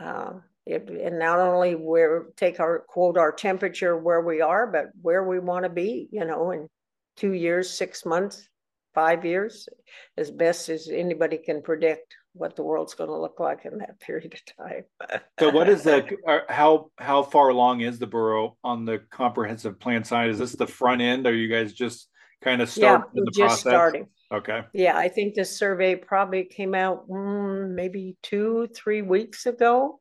uh, 0.00 0.02
uh, 0.02 0.32
it, 0.66 0.90
and 0.90 1.20
not 1.20 1.38
only 1.38 1.76
where 1.76 2.26
take 2.36 2.58
our 2.58 2.80
quote 2.88 3.16
our 3.16 3.30
temperature 3.30 3.96
where 3.96 4.20
we 4.20 4.40
are 4.40 4.66
but 4.66 4.86
where 5.00 5.22
we 5.22 5.38
want 5.38 5.62
to 5.62 5.68
be 5.68 6.08
you 6.10 6.24
know 6.24 6.50
in 6.50 6.68
two 7.16 7.34
years 7.34 7.70
six 7.70 8.04
months 8.04 8.48
five 8.96 9.26
years 9.26 9.68
as 10.16 10.30
best 10.30 10.70
as 10.70 10.88
anybody 10.88 11.36
can 11.36 11.62
predict 11.62 12.16
what 12.32 12.56
the 12.56 12.62
world's 12.62 12.94
going 12.94 13.10
to 13.10 13.16
look 13.16 13.38
like 13.38 13.66
in 13.66 13.76
that 13.78 14.00
period 14.06 14.34
of 14.34 14.66
time. 14.66 15.20
so 15.38 15.50
what 15.50 15.68
is 15.68 15.82
the 15.82 16.04
how 16.48 16.90
how 16.96 17.22
far 17.22 17.50
along 17.50 17.82
is 17.82 17.98
the 17.98 18.06
borough 18.06 18.56
on 18.64 18.86
the 18.86 18.98
comprehensive 19.10 19.78
plan 19.78 20.02
side? 20.02 20.30
Is 20.30 20.38
this 20.38 20.52
the 20.52 20.66
front 20.66 21.02
end? 21.02 21.26
Are 21.26 21.34
you 21.34 21.48
guys 21.48 21.72
just 21.74 22.08
kind 22.42 22.62
of 22.62 22.70
starting 22.70 23.06
yeah, 23.14 23.22
the 23.24 23.30
just 23.30 23.38
process? 23.38 23.60
starting. 23.60 24.06
Okay. 24.32 24.62
Yeah, 24.72 24.96
I 24.96 25.08
think 25.08 25.34
this 25.34 25.56
survey 25.56 25.94
probably 25.94 26.44
came 26.44 26.74
out 26.74 27.08
mm, 27.08 27.70
maybe 27.70 28.16
two, 28.22 28.68
three 28.74 29.02
weeks 29.02 29.46
ago. 29.46 30.00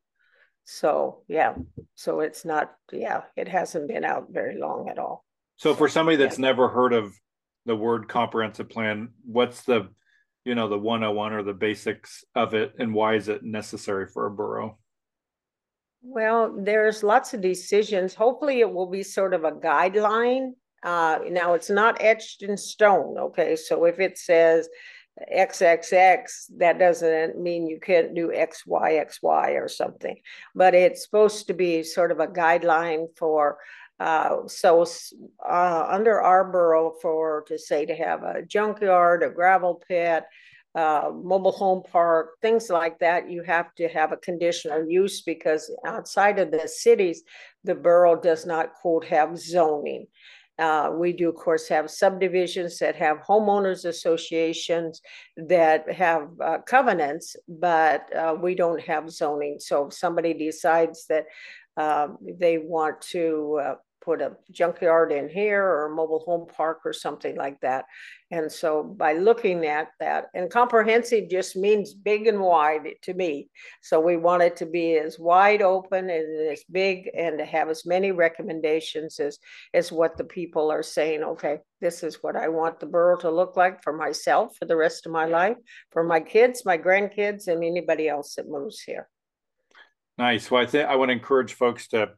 So 0.63 1.23
yeah, 1.27 1.53
so 1.95 2.21
it's 2.21 2.45
not 2.45 2.71
yeah, 2.91 3.23
it 3.35 3.49
hasn't 3.49 3.89
been 3.89 4.05
out 4.05 4.27
very 4.31 4.57
long 4.57 4.87
at 4.89 4.97
all. 4.97 5.25
So 5.57 5.73
for 5.73 5.87
somebody 5.87 6.17
that's 6.17 6.39
yeah. 6.39 6.47
never 6.47 6.69
heard 6.69 6.93
of 6.93 7.13
the 7.65 7.75
word 7.75 8.07
comprehensive 8.07 8.69
plan, 8.69 9.09
what's 9.25 9.63
the, 9.63 9.89
you 10.43 10.55
know, 10.55 10.67
the 10.67 10.77
101 10.77 11.33
or 11.33 11.43
the 11.43 11.53
basics 11.53 12.23
of 12.35 12.53
it 12.53 12.73
and 12.79 12.93
why 12.93 13.15
is 13.15 13.27
it 13.27 13.43
necessary 13.43 14.07
for 14.07 14.27
a 14.27 14.31
borough? 14.31 14.77
Well, 16.01 16.55
there's 16.55 17.01
lots 17.01 17.33
of 17.33 17.41
decisions. 17.41 18.13
Hopefully 18.13 18.59
it 18.59 18.71
will 18.71 18.89
be 18.89 19.01
sort 19.01 19.33
of 19.33 19.43
a 19.43 19.51
guideline. 19.51 20.51
Uh, 20.83 21.19
now 21.29 21.53
it's 21.53 21.71
not 21.71 21.99
etched 21.99 22.43
in 22.43 22.57
stone. 22.57 23.17
Okay. 23.17 23.55
So 23.55 23.85
if 23.85 23.99
it 23.99 24.19
says 24.19 24.69
XXX, 25.33 26.51
that 26.57 26.77
doesn't 26.77 27.39
mean 27.39 27.67
you 27.67 27.79
can't 27.79 28.13
do 28.13 28.27
XYXY 28.27 29.59
or 29.59 29.67
something, 29.67 30.17
but 30.53 30.75
it's 30.75 31.03
supposed 31.03 31.47
to 31.47 31.53
be 31.53 31.81
sort 31.81 32.11
of 32.11 32.19
a 32.19 32.27
guideline 32.27 33.07
for 33.17 33.57
uh, 33.99 34.47
so 34.47 34.85
uh, 35.47 35.87
under 35.89 36.21
our 36.21 36.43
borough 36.43 36.93
for 37.01 37.45
to 37.47 37.57
say 37.57 37.85
to 37.85 37.95
have 37.95 38.23
a 38.23 38.41
junkyard, 38.41 39.23
a 39.23 39.29
gravel 39.29 39.81
pit, 39.87 40.23
uh, 40.75 41.09
mobile 41.23 41.53
home 41.53 41.81
park, 41.89 42.31
things 42.41 42.69
like 42.69 42.99
that, 42.99 43.29
you 43.29 43.41
have 43.43 43.73
to 43.75 43.87
have 43.87 44.11
a 44.11 44.17
conditional 44.17 44.85
use 44.89 45.21
because 45.21 45.73
outside 45.85 46.37
of 46.39 46.51
the 46.51 46.67
cities, 46.67 47.23
the 47.63 47.75
borough 47.75 48.19
does 48.19 48.45
not 48.45 48.73
quote 48.73 49.05
have 49.05 49.37
zoning. 49.37 50.05
Uh, 50.59 50.89
we 50.93 51.11
do, 51.11 51.29
of 51.29 51.35
course, 51.35 51.67
have 51.67 51.89
subdivisions 51.89 52.77
that 52.79 52.95
have 52.95 53.17
homeowners 53.27 53.85
associations 53.85 55.01
that 55.35 55.89
have 55.91 56.29
uh, 56.43 56.57
covenants, 56.65 57.35
but 57.47 58.13
uh, 58.15 58.35
we 58.41 58.55
don't 58.55 58.81
have 58.81 59.09
zoning. 59.09 59.57
So 59.59 59.87
if 59.87 59.93
somebody 59.93 60.33
decides 60.33 61.05
that 61.07 61.25
um, 61.77 62.17
they 62.39 62.57
want 62.57 63.01
to 63.01 63.59
uh, 63.61 63.75
put 64.05 64.21
a 64.21 64.37
junkyard 64.51 65.11
in 65.11 65.27
here 65.27 65.63
or 65.63 65.87
a 65.87 65.95
mobile 65.95 66.19
home 66.19 66.47
park 66.47 66.81
or 66.85 66.93
something 66.93 67.35
like 67.35 67.59
that. 67.61 67.85
And 68.31 68.51
so 68.51 68.83
by 68.83 69.13
looking 69.13 69.65
at 69.65 69.89
that, 69.99 70.27
and 70.35 70.49
comprehensive 70.49 71.29
just 71.29 71.55
means 71.55 71.93
big 71.93 72.27
and 72.27 72.39
wide 72.39 72.93
to 73.01 73.13
me. 73.13 73.49
So 73.81 73.99
we 73.99 74.17
want 74.17 74.43
it 74.43 74.55
to 74.57 74.65
be 74.65 74.97
as 74.97 75.17
wide 75.17 75.61
open 75.61 76.09
and 76.09 76.51
as 76.51 76.63
big 76.71 77.09
and 77.17 77.39
to 77.39 77.45
have 77.45 77.69
as 77.69 77.85
many 77.85 78.11
recommendations 78.11 79.19
as, 79.19 79.39
as 79.73 79.91
what 79.91 80.17
the 80.17 80.23
people 80.23 80.71
are 80.71 80.83
saying, 80.83 81.23
okay, 81.23 81.59
this 81.81 82.03
is 82.03 82.21
what 82.21 82.35
I 82.35 82.47
want 82.47 82.79
the 82.79 82.85
borough 82.85 83.17
to 83.17 83.31
look 83.31 83.57
like 83.57 83.83
for 83.83 83.93
myself 83.93 84.55
for 84.57 84.65
the 84.65 84.77
rest 84.77 85.05
of 85.05 85.11
my 85.11 85.25
life, 85.25 85.57
for 85.91 86.03
my 86.03 86.19
kids, 86.19 86.63
my 86.65 86.77
grandkids, 86.77 87.47
and 87.47 87.63
anybody 87.63 88.07
else 88.07 88.35
that 88.35 88.47
moves 88.47 88.81
here. 88.81 89.07
Nice. 90.17 90.49
Well, 90.49 90.63
I 90.63 90.65
think 90.65 90.87
I 90.87 90.95
want 90.95 91.09
to 91.09 91.13
encourage 91.13 91.53
folks 91.53 91.87
to 91.89 92.11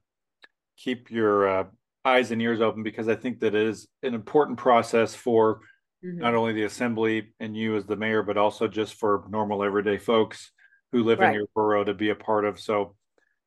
keep 0.77 1.09
your 1.09 1.47
uh, 1.49 1.63
eyes 2.07 2.31
and 2.31 2.41
ears 2.41 2.61
open 2.61 2.83
because 2.83 3.07
I 3.07 3.15
think 3.15 3.39
that 3.41 3.55
it 3.55 3.67
is 3.67 3.87
an 4.03 4.13
important 4.13 4.57
process 4.57 5.13
for 5.13 5.59
mm-hmm. 6.03 6.19
not 6.19 6.35
only 6.35 6.53
the 6.53 6.63
assembly 6.63 7.33
and 7.39 7.55
you 7.55 7.75
as 7.75 7.85
the 7.85 7.95
mayor, 7.95 8.23
but 8.23 8.37
also 8.37 8.67
just 8.67 8.95
for 8.95 9.25
normal 9.29 9.63
everyday 9.63 9.97
folks 9.97 10.51
who 10.91 11.03
live 11.03 11.19
right. 11.19 11.29
in 11.29 11.35
your 11.35 11.47
borough 11.53 11.83
to 11.83 11.93
be 11.93 12.09
a 12.09 12.15
part 12.15 12.45
of. 12.45 12.59
So 12.59 12.95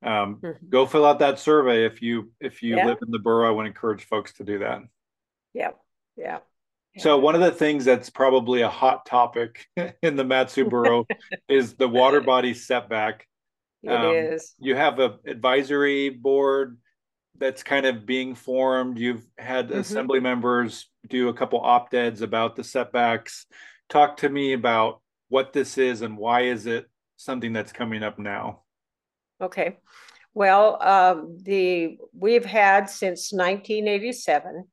um, 0.02 0.37
mm-hmm. 0.37 0.69
go 0.69 0.87
fill 0.87 1.05
out 1.05 1.19
that 1.19 1.38
survey 1.38 1.85
if 1.85 2.02
you 2.02 2.33
if 2.40 2.62
you 2.62 2.76
yeah. 2.76 2.87
live 2.87 2.99
in 3.02 3.11
the 3.11 3.19
borough. 3.19 3.49
I 3.49 3.50
would 3.50 3.67
encourage 3.67 4.05
folks 4.05 4.35
to 4.35 4.45
do 4.45 4.61
that. 4.61 4.83
Yeah, 5.52 5.71
yeah. 6.17 6.38
So 6.99 7.19
one 7.19 7.35
of 7.37 7.40
the 7.40 7.52
things 7.52 7.85
that's 7.85 8.11
probably 8.11 8.62
a 8.62 8.69
hot 8.69 9.07
topic 9.07 9.67
in 10.02 10.17
the 10.17 10.25
Mat-Su 10.25 10.64
borough 10.64 11.07
is 11.49 11.75
the 11.75 11.88
water 11.88 12.21
body 12.21 12.52
setback. 12.52 13.26
It 13.83 13.90
um, 13.90 14.14
is. 14.14 14.55
You 14.59 14.75
have 14.75 14.99
a 14.99 15.19
advisory 15.25 16.11
board 16.11 16.79
that's 17.41 17.63
kind 17.63 17.87
of 17.87 18.07
being 18.07 18.35
formed. 18.35 18.99
You've 18.99 19.27
had 19.39 19.69
mm-hmm. 19.69 19.81
assembly 19.81 20.21
members 20.21 20.89
do 21.09 21.29
a 21.29 21.35
couple 21.35 21.59
op-eds 21.61 22.21
about 22.23 22.55
the 22.55 22.63
setbacks. 22.63 23.47
Talk 23.89 24.19
to 24.19 24.29
me 24.29 24.53
about 24.53 25.01
what 25.31 25.53
this 25.53 25.79
is 25.79 26.03
and 26.03 26.17
why 26.17 26.43
is 26.43 26.67
it 26.67 26.89
something 27.17 27.53
that's 27.53 27.73
coming 27.73 28.03
up 28.03 28.19
now? 28.19 28.61
Okay. 29.41 29.79
Well, 30.35 30.81
um, 30.83 31.39
the 31.43 31.97
we've 32.13 32.45
had 32.45 32.89
since 32.89 33.33
1987 33.33 34.69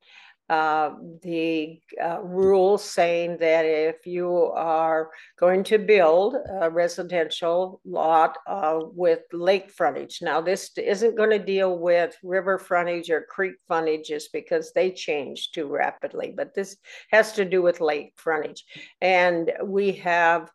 uh, 0.50 0.92
the 1.24 1.82
uh, 2.02 2.22
rule 2.22 2.78
saying 2.78 3.38
that 3.40 3.66
if 3.66 4.06
you 4.06 4.52
are 4.56 5.10
going 5.38 5.64
to 5.64 5.78
build 5.78 6.36
a 6.62 6.70
residential 6.70 7.82
lot 7.86 8.38
uh, 8.48 8.80
with 8.94 9.20
lake 9.34 9.70
frontage, 9.72 10.20
now 10.22 10.40
this 10.40 10.72
isn't 10.78 11.18
going 11.18 11.30
to 11.30 11.40
deal 11.40 11.78
with 11.78 12.16
river 12.24 12.58
frontage 12.58 13.10
or 13.10 13.26
creek 13.30 13.56
frontages 13.68 14.30
because 14.30 14.72
they 14.74 14.92
change 14.92 15.52
too 15.52 15.68
rapidly, 15.68 16.34
but 16.36 16.54
this 16.56 16.78
has 17.12 17.34
to 17.34 17.44
do 17.44 17.62
with 17.62 17.82
lake 17.82 18.14
frontage. 18.16 18.64
And 19.02 19.52
we 19.64 19.92
have 19.94 20.50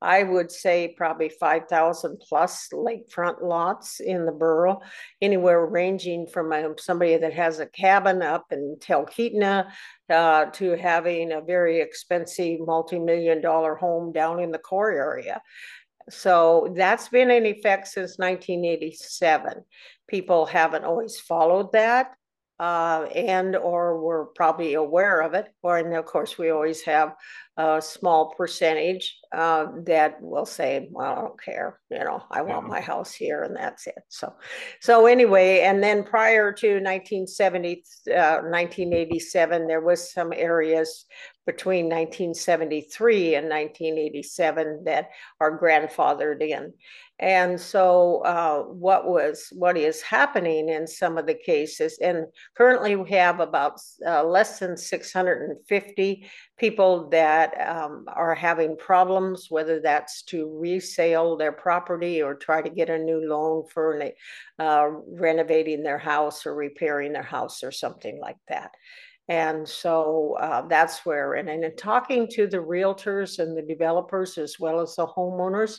I 0.00 0.22
would 0.22 0.50
say 0.50 0.94
probably 0.96 1.28
5,000 1.28 2.20
plus 2.20 2.68
lakefront 2.72 3.42
lots 3.42 4.00
in 4.00 4.26
the 4.26 4.32
borough, 4.32 4.80
anywhere 5.20 5.66
ranging 5.66 6.26
from 6.26 6.52
um, 6.52 6.76
somebody 6.78 7.16
that 7.16 7.32
has 7.32 7.58
a 7.58 7.66
cabin 7.66 8.22
up 8.22 8.46
in 8.52 8.76
Talkeetna 8.80 9.70
uh, 10.10 10.46
to 10.46 10.76
having 10.76 11.32
a 11.32 11.40
very 11.40 11.80
expensive 11.80 12.60
multi-million 12.60 13.40
dollar 13.40 13.74
home 13.74 14.12
down 14.12 14.40
in 14.40 14.52
the 14.52 14.58
core 14.58 14.92
area. 14.92 15.40
So 16.10 16.72
that's 16.76 17.08
been 17.08 17.30
in 17.30 17.44
effect 17.44 17.88
since 17.88 18.18
1987. 18.18 19.64
People 20.06 20.46
haven't 20.46 20.84
always 20.84 21.18
followed 21.18 21.72
that 21.72 22.12
uh, 22.58 23.06
and 23.14 23.54
or 23.56 24.00
were 24.00 24.26
probably 24.34 24.74
aware 24.74 25.20
of 25.20 25.34
it. 25.34 25.48
Or 25.62 25.78
and 25.78 25.94
of 25.94 26.06
course, 26.06 26.36
we 26.36 26.50
always 26.50 26.82
have 26.82 27.14
a 27.58 27.82
small 27.82 28.34
percentage 28.36 29.18
uh, 29.32 29.66
that 29.84 30.22
will 30.22 30.46
say, 30.46 30.88
"Well, 30.92 31.12
I 31.12 31.14
don't 31.16 31.42
care. 31.42 31.80
You 31.90 31.98
know, 31.98 32.22
I 32.30 32.40
want 32.40 32.66
yeah. 32.66 32.70
my 32.70 32.80
house 32.80 33.12
here, 33.12 33.42
and 33.42 33.56
that's 33.56 33.88
it." 33.88 33.98
So, 34.08 34.32
so 34.80 35.06
anyway, 35.06 35.60
and 35.60 35.82
then 35.82 36.04
prior 36.04 36.52
to 36.52 36.68
1970, 36.74 37.82
uh, 38.10 38.42
1987, 38.42 39.66
there 39.66 39.80
was 39.80 40.12
some 40.12 40.32
areas 40.32 41.04
between 41.46 41.86
1973 41.86 43.34
and 43.34 43.48
1987 43.48 44.84
that 44.84 45.08
are 45.40 45.58
grandfathered 45.58 46.42
in. 46.42 46.72
And 47.18 47.60
so, 47.60 48.20
uh, 48.24 48.62
what 48.62 49.08
was 49.08 49.48
what 49.50 49.76
is 49.76 50.00
happening 50.00 50.68
in 50.68 50.86
some 50.86 51.18
of 51.18 51.26
the 51.26 51.34
cases, 51.34 51.98
and 52.00 52.26
currently 52.56 52.94
we 52.94 53.10
have 53.10 53.40
about 53.40 53.80
uh, 54.06 54.22
less 54.22 54.60
than 54.60 54.76
650 54.76 56.30
people 56.58 57.08
that 57.10 57.54
um, 57.68 58.04
are 58.14 58.34
having 58.34 58.76
problems, 58.76 59.46
whether 59.48 59.80
that's 59.80 60.22
to 60.22 60.58
resale 60.58 61.36
their 61.36 61.52
property 61.52 62.20
or 62.20 62.34
try 62.34 62.60
to 62.60 62.70
get 62.70 62.90
a 62.90 62.98
new 62.98 63.20
loan 63.28 63.64
for 63.72 64.02
uh, 64.58 64.88
renovating 65.08 65.82
their 65.82 65.98
house 65.98 66.44
or 66.46 66.54
repairing 66.54 67.12
their 67.12 67.22
house 67.22 67.62
or 67.62 67.70
something 67.70 68.18
like 68.20 68.38
that. 68.48 68.72
And 69.28 69.68
so 69.68 70.36
uh, 70.40 70.66
that's 70.68 71.04
where, 71.04 71.34
and, 71.34 71.48
and 71.48 71.62
in 71.62 71.76
talking 71.76 72.28
to 72.32 72.46
the 72.46 72.58
realtors 72.58 73.38
and 73.38 73.56
the 73.56 73.62
developers 73.62 74.38
as 74.38 74.56
well 74.58 74.80
as 74.80 74.96
the 74.96 75.06
homeowners, 75.06 75.78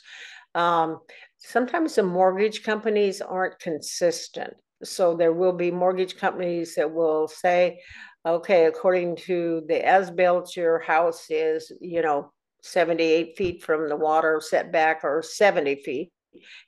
um, 0.55 0.99
sometimes 1.37 1.95
the 1.95 2.03
mortgage 2.03 2.63
companies 2.63 3.21
aren't 3.21 3.59
consistent. 3.59 4.53
So 4.83 5.15
there 5.15 5.33
will 5.33 5.53
be 5.53 5.71
mortgage 5.71 6.15
companies 6.15 6.75
that 6.75 6.93
will 6.93 7.27
say, 7.27 7.81
okay, 8.25 8.65
according 8.65 9.17
to 9.17 9.63
the 9.67 9.85
as-built, 9.85 10.55
your 10.55 10.79
house 10.79 11.27
is, 11.29 11.71
you 11.79 12.01
know, 12.01 12.31
78 12.61 13.37
feet 13.37 13.63
from 13.63 13.87
the 13.87 13.95
water 13.95 14.41
setback 14.43 15.01
or 15.03 15.21
70 15.21 15.75
feet. 15.75 16.11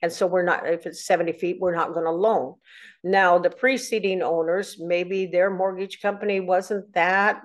And 0.02 0.12
so 0.12 0.26
we're 0.26 0.44
not, 0.44 0.68
if 0.68 0.86
it's 0.86 1.06
70 1.06 1.34
feet, 1.34 1.58
we're 1.60 1.76
not 1.76 1.94
going 1.94 2.06
to 2.06 2.12
loan. 2.12 2.56
Now, 3.04 3.38
the 3.38 3.50
preceding 3.50 4.22
owners, 4.22 4.78
maybe 4.80 5.26
their 5.26 5.50
mortgage 5.50 6.02
company 6.02 6.40
wasn't 6.40 6.94
that 6.94 7.42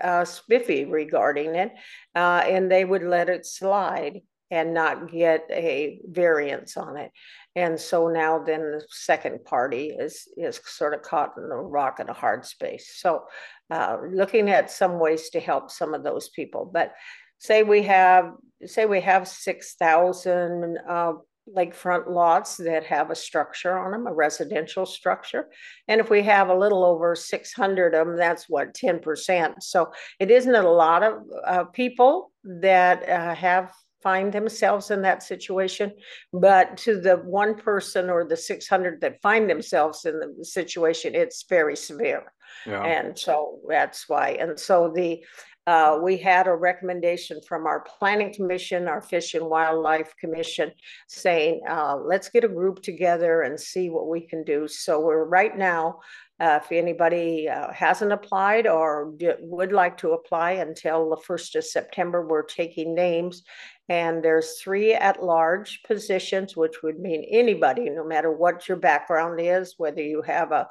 uh, 0.00 0.24
spiffy 0.24 0.84
regarding 0.84 1.54
it, 1.54 1.72
uh, 2.14 2.42
and 2.46 2.70
they 2.70 2.84
would 2.84 3.02
let 3.02 3.28
it 3.28 3.46
slide 3.46 4.22
and 4.50 4.74
not 4.74 5.10
get 5.10 5.46
a 5.50 5.98
variance 6.04 6.76
on 6.76 6.96
it. 6.96 7.10
And 7.54 7.78
so 7.78 8.08
now 8.08 8.38
then 8.38 8.60
the 8.60 8.84
second 8.88 9.44
party 9.44 9.94
is 9.98 10.28
is 10.36 10.60
sort 10.64 10.94
of 10.94 11.02
caught 11.02 11.34
in 11.36 11.44
a 11.44 11.56
rock 11.56 12.00
and 12.00 12.08
a 12.08 12.14
hard 12.14 12.46
space. 12.46 12.94
So 12.96 13.24
uh, 13.70 13.98
looking 14.10 14.48
at 14.48 14.70
some 14.70 14.98
ways 14.98 15.30
to 15.30 15.40
help 15.40 15.70
some 15.70 15.94
of 15.94 16.02
those 16.02 16.30
people. 16.30 16.70
But 16.72 16.92
say 17.38 17.62
we 17.62 17.82
have 17.82 18.32
say 18.64 18.86
we 18.86 19.00
have 19.00 19.28
six 19.28 19.74
thousand 19.74 20.78
uh, 20.88 21.14
lakefront 21.48 22.08
lots 22.08 22.56
that 22.56 22.84
have 22.84 23.10
a 23.10 23.14
structure 23.14 23.76
on 23.76 23.90
them, 23.90 24.06
a 24.06 24.12
residential 24.12 24.86
structure. 24.86 25.48
And 25.88 26.00
if 26.00 26.08
we 26.08 26.22
have 26.22 26.48
a 26.48 26.56
little 26.56 26.84
over 26.84 27.14
600 27.14 27.94
of 27.94 28.06
them, 28.06 28.16
that's 28.16 28.48
what, 28.48 28.74
10%. 28.74 29.54
So 29.60 29.92
it 30.20 30.30
isn't 30.30 30.54
a 30.54 30.70
lot 30.70 31.02
of 31.02 31.22
uh, 31.44 31.64
people 31.64 32.30
that 32.44 33.08
uh, 33.08 33.34
have 33.34 33.72
find 34.02 34.32
themselves 34.32 34.90
in 34.90 35.02
that 35.02 35.22
situation 35.22 35.92
but 36.32 36.76
to 36.76 37.00
the 37.00 37.16
one 37.16 37.54
person 37.54 38.10
or 38.10 38.24
the 38.24 38.36
600 38.36 39.00
that 39.00 39.20
find 39.22 39.48
themselves 39.48 40.04
in 40.04 40.18
the 40.18 40.44
situation 40.44 41.14
it's 41.14 41.44
very 41.48 41.76
severe 41.76 42.32
yeah. 42.66 42.82
and 42.82 43.18
so 43.18 43.58
that's 43.68 44.08
why 44.08 44.30
and 44.40 44.58
so 44.58 44.92
the 44.94 45.22
uh, 45.66 45.98
we 46.02 46.16
had 46.16 46.48
a 46.48 46.54
recommendation 46.54 47.40
from 47.46 47.66
our 47.66 47.84
planning 47.98 48.34
commission, 48.34 48.88
our 48.88 49.00
fish 49.00 49.34
and 49.34 49.46
wildlife 49.46 50.12
commission, 50.18 50.72
saying, 51.08 51.60
uh, 51.68 51.96
let's 51.96 52.28
get 52.28 52.44
a 52.44 52.48
group 52.48 52.82
together 52.82 53.42
and 53.42 53.58
see 53.58 53.88
what 53.88 54.08
we 54.08 54.20
can 54.20 54.42
do. 54.42 54.66
So 54.66 55.00
we're 55.00 55.24
right 55.24 55.56
now, 55.56 56.00
uh, 56.40 56.58
if 56.60 56.72
anybody 56.72 57.48
uh, 57.48 57.72
hasn't 57.72 58.10
applied 58.10 58.66
or 58.66 59.14
would 59.40 59.70
like 59.70 59.96
to 59.98 60.12
apply 60.12 60.52
until 60.52 61.10
the 61.10 61.16
1st 61.16 61.56
of 61.56 61.64
September, 61.64 62.26
we're 62.26 62.42
taking 62.42 62.96
names. 62.96 63.44
And 63.88 64.22
there's 64.22 64.60
three 64.60 64.94
at 64.94 65.22
large 65.22 65.82
positions, 65.82 66.56
which 66.56 66.82
would 66.82 66.98
mean 67.00 67.26
anybody, 67.30 67.90
no 67.90 68.04
matter 68.04 68.30
what 68.30 68.68
your 68.68 68.78
background 68.78 69.40
is, 69.40 69.74
whether 69.76 70.00
you 70.00 70.22
have 70.22 70.52
a 70.52 70.68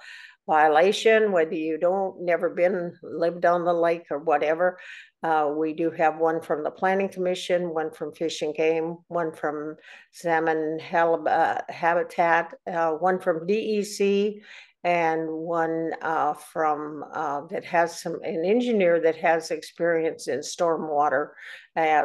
violation, 0.51 1.31
whether 1.31 1.55
you 1.55 1.77
don't 1.77 2.21
never 2.21 2.49
been 2.49 2.93
lived 3.01 3.45
on 3.45 3.63
the 3.63 3.73
lake 3.73 4.07
or 4.11 4.19
whatever. 4.19 4.77
Uh, 5.23 5.53
we 5.55 5.71
do 5.71 5.89
have 5.91 6.17
one 6.17 6.41
from 6.41 6.61
the 6.61 6.69
Planning 6.69 7.07
Commission, 7.07 7.73
one 7.73 7.89
from 7.89 8.13
Fish 8.13 8.41
and 8.41 8.53
Game, 8.53 8.97
one 9.07 9.31
from 9.31 9.77
Salmon 10.11 10.77
uh, 10.81 11.61
Habitat, 11.69 12.53
uh, 12.67 12.91
one 12.91 13.17
from 13.21 13.47
DEC, 13.47 14.41
and 14.83 15.29
one 15.29 15.91
uh, 16.01 16.33
from 16.33 17.05
uh, 17.13 17.41
that 17.51 17.63
has 17.63 18.01
some 18.01 18.19
an 18.23 18.43
engineer 18.43 18.99
that 18.99 19.15
has 19.15 19.51
experience 19.51 20.27
in 20.27 20.39
stormwater 20.39 21.29
uh, 21.77 22.03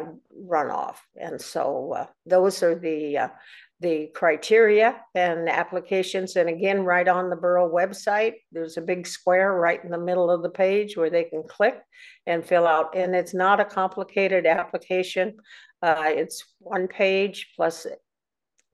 runoff, 0.49 0.99
and 1.17 1.41
so 1.41 2.07
those 2.26 2.62
are 2.62 2.79
the 2.79 3.31
the 3.80 4.11
criteria 4.14 4.97
and 5.14 5.49
applications. 5.49 6.36
And 6.36 6.49
again, 6.49 6.82
right 6.82 7.06
on 7.06 7.28
the 7.28 7.36
borough 7.36 7.71
website, 7.71 8.34
there's 8.50 8.76
a 8.76 8.82
big 8.82 9.06
square 9.06 9.52
right 9.52 9.82
in 9.84 9.91
the 9.91 9.99
middle 9.99 10.30
of 10.30 10.43
the 10.43 10.49
page 10.49 10.97
where 10.97 11.10
they 11.10 11.25
can 11.25 11.43
click 11.43 11.78
and 12.26 12.45
fill 12.45 12.67
out. 12.67 12.97
And 12.97 13.15
it's 13.15 13.34
not 13.34 13.60
a 13.60 13.65
complicated 13.65 14.47
application. 14.47 15.36
Uh, 15.82 16.04
it's 16.06 16.54
one 16.58 16.89
page 16.89 17.52
plus 17.54 17.86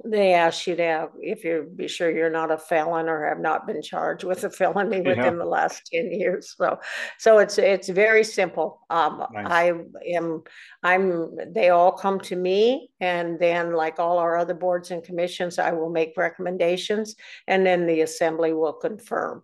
they 0.05 0.35
ask 0.35 0.67
you 0.67 0.77
to 0.77 0.83
have, 0.83 1.09
if 1.21 1.45
you 1.45 1.71
be 1.77 1.89
sure 1.89 2.11
you're 2.11 2.31
not 2.31 2.51
a 2.51 2.59
felon 2.59 3.09
or 3.09 3.27
have 3.27 3.41
not 3.41 3.67
been 3.67 3.83
charged 3.83 4.25
with 4.25 4.45
a 4.45 4.51
felony 4.51 5.01
within 5.01 5.39
the 5.39 5.45
last 5.45 5.91
10 5.93 6.13
years. 6.13 6.55
So, 6.57 6.79
so 7.19 7.39
it's, 7.39 7.59
it's 7.59 7.89
very 7.89 8.25
simple. 8.25 8.81
Um, 8.91 9.25
nice. 9.33 9.47
I 9.49 9.73
am, 10.15 10.43
I'm, 10.83 11.37
they 11.53 11.71
all 11.71 11.93
come 11.93 12.21
to 12.21 12.37
me 12.37 12.91
and 13.01 13.39
then 13.39 13.73
like 13.73 13.99
all 13.99 14.19
our 14.19 14.37
other 14.37 14.55
boards 14.55 14.91
and 14.91 15.05
commissions, 15.05 15.59
I 15.59 15.73
will 15.73 15.91
make 15.91 16.17
recommendations 16.17 17.15
and 17.47 17.65
then 17.65 17.87
the 17.87 18.01
assembly 18.01 18.53
will 18.53 18.75
confirm 18.75 19.43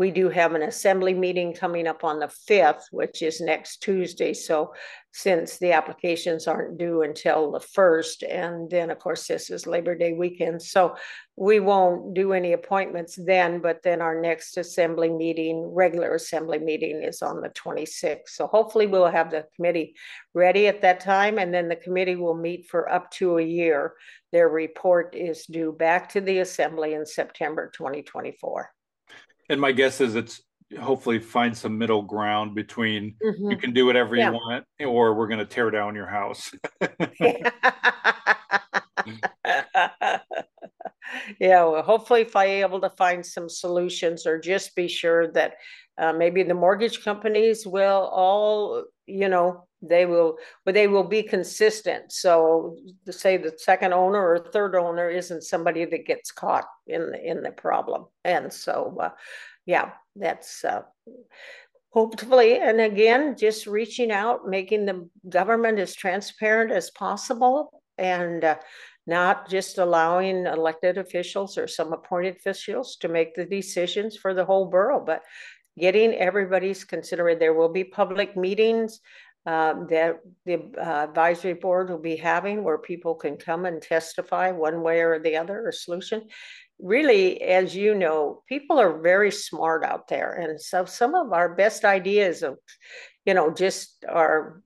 we 0.00 0.10
do 0.10 0.30
have 0.30 0.54
an 0.54 0.62
assembly 0.62 1.12
meeting 1.12 1.52
coming 1.52 1.86
up 1.86 2.04
on 2.04 2.20
the 2.20 2.32
5th, 2.48 2.84
which 2.90 3.20
is 3.20 3.38
next 3.38 3.82
Tuesday. 3.82 4.32
So 4.32 4.72
since 5.12 5.58
the 5.58 5.72
applications 5.72 6.46
aren't 6.46 6.78
due 6.78 7.02
until 7.02 7.52
the 7.52 7.58
1st, 7.58 8.22
and 8.26 8.70
then 8.70 8.90
of 8.90 8.98
course 8.98 9.26
this 9.26 9.50
is 9.50 9.66
Labor 9.66 9.94
Day 9.94 10.14
weekend. 10.14 10.62
So 10.62 10.96
we 11.36 11.60
won't 11.60 12.14
do 12.14 12.32
any 12.32 12.54
appointments 12.54 13.18
then, 13.22 13.60
but 13.60 13.82
then 13.82 14.00
our 14.00 14.18
next 14.18 14.56
assembly 14.56 15.10
meeting, 15.10 15.70
regular 15.70 16.14
assembly 16.14 16.60
meeting 16.60 17.02
is 17.02 17.20
on 17.20 17.42
the 17.42 17.50
26th. 17.50 18.28
So 18.28 18.46
hopefully 18.46 18.86
we'll 18.86 19.04
have 19.04 19.30
the 19.30 19.44
committee 19.54 19.96
ready 20.32 20.66
at 20.66 20.80
that 20.80 21.00
time 21.00 21.38
and 21.38 21.52
then 21.52 21.68
the 21.68 21.76
committee 21.76 22.16
will 22.16 22.34
meet 22.34 22.70
for 22.70 22.90
up 22.90 23.10
to 23.18 23.36
a 23.36 23.42
year. 23.42 23.92
Their 24.32 24.48
report 24.48 25.14
is 25.14 25.44
due 25.44 25.72
back 25.72 26.08
to 26.12 26.22
the 26.22 26.38
assembly 26.38 26.94
in 26.94 27.04
September 27.04 27.70
2024 27.74 28.70
and 29.50 29.60
my 29.60 29.72
guess 29.72 30.00
is 30.00 30.14
it's 30.14 30.40
hopefully 30.80 31.18
find 31.18 31.54
some 31.56 31.76
middle 31.76 32.02
ground 32.02 32.54
between 32.54 33.16
mm-hmm. 33.22 33.50
you 33.50 33.56
can 33.56 33.72
do 33.72 33.84
whatever 33.84 34.14
yeah. 34.14 34.30
you 34.30 34.32
want 34.32 34.64
or 34.86 35.14
we're 35.14 35.26
going 35.26 35.40
to 35.40 35.44
tear 35.44 35.70
down 35.70 35.96
your 35.96 36.06
house 36.06 36.52
yeah 41.40 41.64
well 41.64 41.82
hopefully 41.82 42.20
if 42.22 42.36
i 42.36 42.44
able 42.44 42.80
to 42.80 42.90
find 42.90 43.26
some 43.26 43.48
solutions 43.48 44.26
or 44.26 44.38
just 44.38 44.76
be 44.76 44.86
sure 44.86 45.32
that 45.32 45.54
uh, 45.98 46.12
maybe 46.12 46.44
the 46.44 46.54
mortgage 46.54 47.02
companies 47.02 47.66
will 47.66 48.08
all 48.12 48.84
you 49.06 49.28
know 49.28 49.66
they 49.82 50.06
will 50.06 50.38
but 50.64 50.74
they 50.74 50.86
will 50.86 51.04
be 51.04 51.22
consistent. 51.22 52.12
So 52.12 52.76
to 53.06 53.12
say 53.12 53.36
the 53.36 53.54
second 53.56 53.92
owner 53.92 54.20
or 54.20 54.38
third 54.38 54.74
owner 54.74 55.08
isn't 55.08 55.42
somebody 55.42 55.84
that 55.86 56.06
gets 56.06 56.30
caught 56.30 56.66
in 56.86 57.10
the, 57.10 57.30
in 57.30 57.42
the 57.42 57.52
problem. 57.52 58.06
And 58.24 58.52
so 58.52 58.96
uh, 59.00 59.10
yeah 59.66 59.90
that's 60.16 60.64
uh, 60.64 60.82
hopefully 61.90 62.58
and 62.58 62.80
again 62.80 63.36
just 63.36 63.66
reaching 63.66 64.10
out 64.10 64.48
making 64.48 64.84
the 64.84 65.08
government 65.28 65.78
as 65.78 65.94
transparent 65.94 66.72
as 66.72 66.90
possible 66.90 67.82
and 67.98 68.44
uh, 68.44 68.56
not 69.06 69.48
just 69.48 69.78
allowing 69.78 70.46
elected 70.46 70.98
officials 70.98 71.58
or 71.58 71.66
some 71.66 71.92
appointed 71.92 72.36
officials 72.36 72.96
to 72.96 73.08
make 73.08 73.34
the 73.34 73.44
decisions 73.44 74.16
for 74.16 74.34
the 74.34 74.44
whole 74.44 74.66
borough 74.66 75.04
but 75.04 75.22
getting 75.78 76.12
everybody's 76.14 76.84
considered 76.84 77.38
there 77.38 77.54
will 77.54 77.72
be 77.72 77.84
public 77.84 78.36
meetings 78.36 79.00
um, 79.46 79.86
that 79.90 80.20
the 80.44 80.70
uh, 80.78 81.04
advisory 81.08 81.54
board 81.54 81.90
will 81.90 81.98
be 81.98 82.16
having 82.16 82.62
where 82.62 82.78
people 82.78 83.14
can 83.14 83.36
come 83.36 83.64
and 83.64 83.80
testify 83.80 84.50
one 84.50 84.82
way 84.82 85.00
or 85.00 85.18
the 85.18 85.36
other 85.36 85.66
or 85.66 85.72
solution. 85.72 86.22
Really, 86.78 87.42
as 87.42 87.74
you 87.74 87.94
know, 87.94 88.42
people 88.48 88.78
are 88.78 89.00
very 89.00 89.30
smart 89.30 89.84
out 89.84 90.08
there. 90.08 90.32
And 90.32 90.60
so 90.60 90.84
some 90.84 91.14
of 91.14 91.32
our 91.32 91.54
best 91.54 91.84
ideas 91.84 92.42
of, 92.42 92.56
you 93.24 93.34
know, 93.34 93.50
just 93.50 94.04
are 94.08 94.62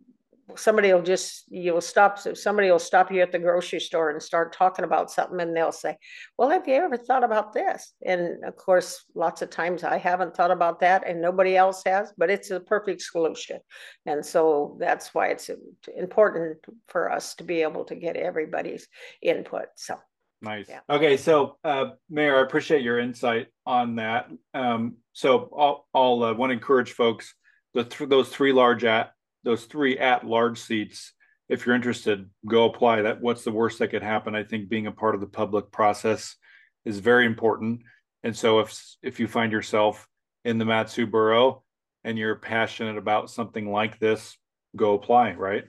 somebody 0.57 0.93
will 0.93 1.03
just 1.03 1.45
you'll 1.49 1.81
stop 1.81 2.19
somebody 2.19 2.71
will 2.71 2.79
stop 2.79 3.11
you 3.11 3.21
at 3.21 3.33
the 3.33 3.39
grocery 3.39 3.81
store 3.81 4.11
and 4.11 4.23
start 4.23 4.53
talking 4.53 4.85
about 4.85 5.11
something 5.11 5.41
and 5.41 5.57
they'll 5.57 5.73
say 5.73 5.97
well 6.37 6.51
have 6.51 6.67
you 6.69 6.75
ever 6.75 6.97
thought 6.97 7.25
about 7.25 7.53
this 7.53 7.95
and 8.05 8.45
of 8.45 8.57
course 8.57 9.05
lots 9.15 9.43
of 9.43 9.51
times 9.51 9.85
i 9.85 9.97
haven't 9.97 10.37
thought 10.37 10.51
about 10.51 10.81
that 10.81 11.07
and 11.07 11.21
nobody 11.21 11.57
else 11.57 11.83
has 11.85 12.13
but 12.19 12.31
it's 12.31 12.51
a 12.51 12.61
perfect 12.61 13.01
solution 13.01 13.59
and 14.07 14.25
so 14.25 14.77
that's 14.79 15.15
why 15.15 15.29
it's 15.29 15.51
important 15.97 16.59
for 16.89 17.11
us 17.11 17.35
to 17.35 17.45
be 17.45 17.63
able 17.63 17.85
to 17.85 17.95
get 17.95 18.17
everybody's 18.17 18.87
input 19.23 19.67
so 19.77 19.99
Nice. 20.43 20.69
Yeah. 20.69 20.81
Okay, 20.91 21.17
so 21.17 21.57
uh, 21.65 21.93
Mayor, 22.11 22.37
I 22.37 22.43
appreciate 22.43 22.83
your 22.83 22.99
insight 22.99 23.47
on 23.65 23.97
that. 23.97 24.29
Um, 24.53 24.97
so 25.15 25.49
I'll, 25.57 25.87
I'll 25.95 26.23
uh, 26.23 26.35
want 26.35 26.51
to 26.51 26.55
encourage 26.55 26.93
folks 26.93 27.35
the 27.73 27.85
th- 27.85 28.11
those 28.11 28.29
three 28.29 28.53
large 28.53 28.85
at 28.85 29.13
those 29.45 29.65
three 29.65 29.99
at 29.99 30.27
large 30.27 30.59
seats 30.59 31.13
if 31.49 31.67
you're 31.67 31.75
interested 31.75 32.29
go 32.47 32.65
apply 32.65 33.03
that 33.03 33.21
what's 33.21 33.45
the 33.45 33.53
worst 33.53 33.79
that 33.79 33.89
could 33.89 34.03
happen 34.03 34.35
i 34.35 34.43
think 34.43 34.69
being 34.69 34.87
a 34.87 34.93
part 34.93 35.15
of 35.15 35.21
the 35.21 35.27
public 35.27 35.71
process 35.71 36.37
is 36.85 36.99
very 36.99 37.27
important 37.27 37.83
and 38.23 38.37
so 38.37 38.59
if 38.61 38.77
if 39.03 39.21
you 39.21 39.29
find 39.29 39.53
yourself 39.53 40.09
in 40.45 40.59
the 40.59 40.65
mat-su 40.65 41.07
borough 41.07 41.63
and 42.05 42.19
you're 42.19 42.37
passionate 42.37 42.99
about 42.99 43.31
something 43.31 43.71
like 43.71 43.99
this, 43.99 44.37
go 44.77 44.95
apply, 44.95 45.33
right? 45.33 45.65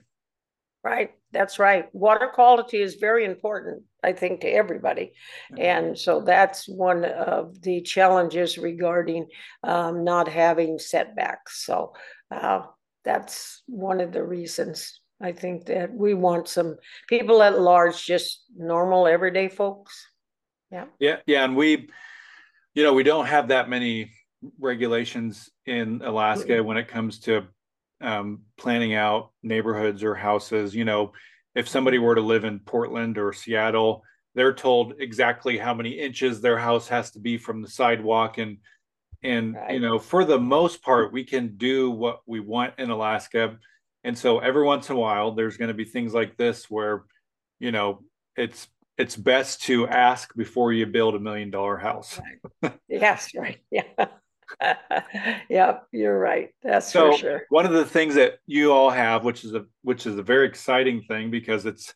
Right. 0.84 1.10
That's 1.32 1.58
right. 1.58 1.92
Water 1.92 2.30
quality 2.32 2.80
is 2.80 2.94
very 2.94 3.24
important, 3.24 3.82
I 4.04 4.12
think, 4.12 4.42
to 4.42 4.48
everybody. 4.48 5.14
And 5.58 5.98
so 5.98 6.20
that's 6.20 6.68
one 6.68 7.04
of 7.04 7.60
the 7.60 7.80
challenges 7.80 8.56
regarding 8.56 9.26
um, 9.64 10.04
not 10.04 10.28
having 10.28 10.78
setbacks. 10.78 11.64
So 11.64 11.94
uh, 12.30 12.62
that's 13.06 13.62
one 13.66 14.00
of 14.00 14.12
the 14.12 14.22
reasons 14.22 15.00
I 15.22 15.32
think 15.32 15.66
that 15.66 15.94
we 15.94 16.12
want 16.12 16.48
some 16.48 16.76
people 17.08 17.42
at 17.42 17.58
large, 17.58 18.04
just 18.04 18.44
normal, 18.54 19.06
everyday 19.06 19.48
folks. 19.48 20.06
Yeah. 20.70 20.86
Yeah. 20.98 21.16
Yeah. 21.24 21.44
And 21.44 21.56
we, 21.56 21.88
you 22.74 22.82
know, 22.82 22.92
we 22.92 23.04
don't 23.04 23.26
have 23.26 23.48
that 23.48 23.70
many 23.70 24.10
regulations 24.58 25.48
in 25.64 26.02
Alaska 26.04 26.48
mm-hmm. 26.48 26.66
when 26.66 26.76
it 26.76 26.88
comes 26.88 27.20
to 27.20 27.44
um, 28.02 28.42
planning 28.58 28.94
out 28.94 29.30
neighborhoods 29.42 30.02
or 30.02 30.14
houses. 30.14 30.74
You 30.74 30.84
know, 30.84 31.12
if 31.54 31.68
somebody 31.68 31.98
were 31.98 32.16
to 32.16 32.20
live 32.20 32.44
in 32.44 32.58
Portland 32.58 33.16
or 33.16 33.32
Seattle, 33.32 34.02
they're 34.34 34.52
told 34.52 34.94
exactly 34.98 35.56
how 35.56 35.72
many 35.72 35.90
inches 35.90 36.40
their 36.40 36.58
house 36.58 36.88
has 36.88 37.12
to 37.12 37.20
be 37.20 37.38
from 37.38 37.62
the 37.62 37.70
sidewalk 37.70 38.36
and 38.36 38.58
and 39.22 39.54
right. 39.54 39.74
you 39.74 39.80
know 39.80 39.98
for 39.98 40.24
the 40.24 40.38
most 40.38 40.82
part 40.82 41.12
we 41.12 41.24
can 41.24 41.56
do 41.56 41.90
what 41.90 42.20
we 42.26 42.40
want 42.40 42.74
in 42.78 42.90
alaska 42.90 43.56
and 44.04 44.16
so 44.16 44.38
every 44.38 44.62
once 44.62 44.88
in 44.90 44.96
a 44.96 44.98
while 44.98 45.32
there's 45.32 45.56
going 45.56 45.68
to 45.68 45.74
be 45.74 45.84
things 45.84 46.14
like 46.14 46.36
this 46.36 46.70
where 46.70 47.04
you 47.58 47.72
know 47.72 48.02
it's 48.36 48.68
it's 48.98 49.16
best 49.16 49.62
to 49.62 49.86
ask 49.88 50.34
before 50.36 50.72
you 50.72 50.86
build 50.86 51.14
a 51.14 51.20
million 51.20 51.50
dollar 51.50 51.76
house 51.76 52.20
right. 52.62 52.74
yes 52.88 53.30
right 53.34 53.58
yeah 53.70 54.06
yep, 55.48 55.86
you're 55.92 56.18
right. 56.18 56.50
That's 56.62 56.92
so 56.92 57.12
for 57.12 57.18
sure. 57.18 57.42
One 57.48 57.66
of 57.66 57.72
the 57.72 57.84
things 57.84 58.14
that 58.14 58.38
you 58.46 58.72
all 58.72 58.90
have, 58.90 59.24
which 59.24 59.44
is 59.44 59.54
a 59.54 59.64
which 59.82 60.06
is 60.06 60.16
a 60.18 60.22
very 60.22 60.46
exciting 60.46 61.02
thing 61.02 61.30
because 61.30 61.66
it's 61.66 61.94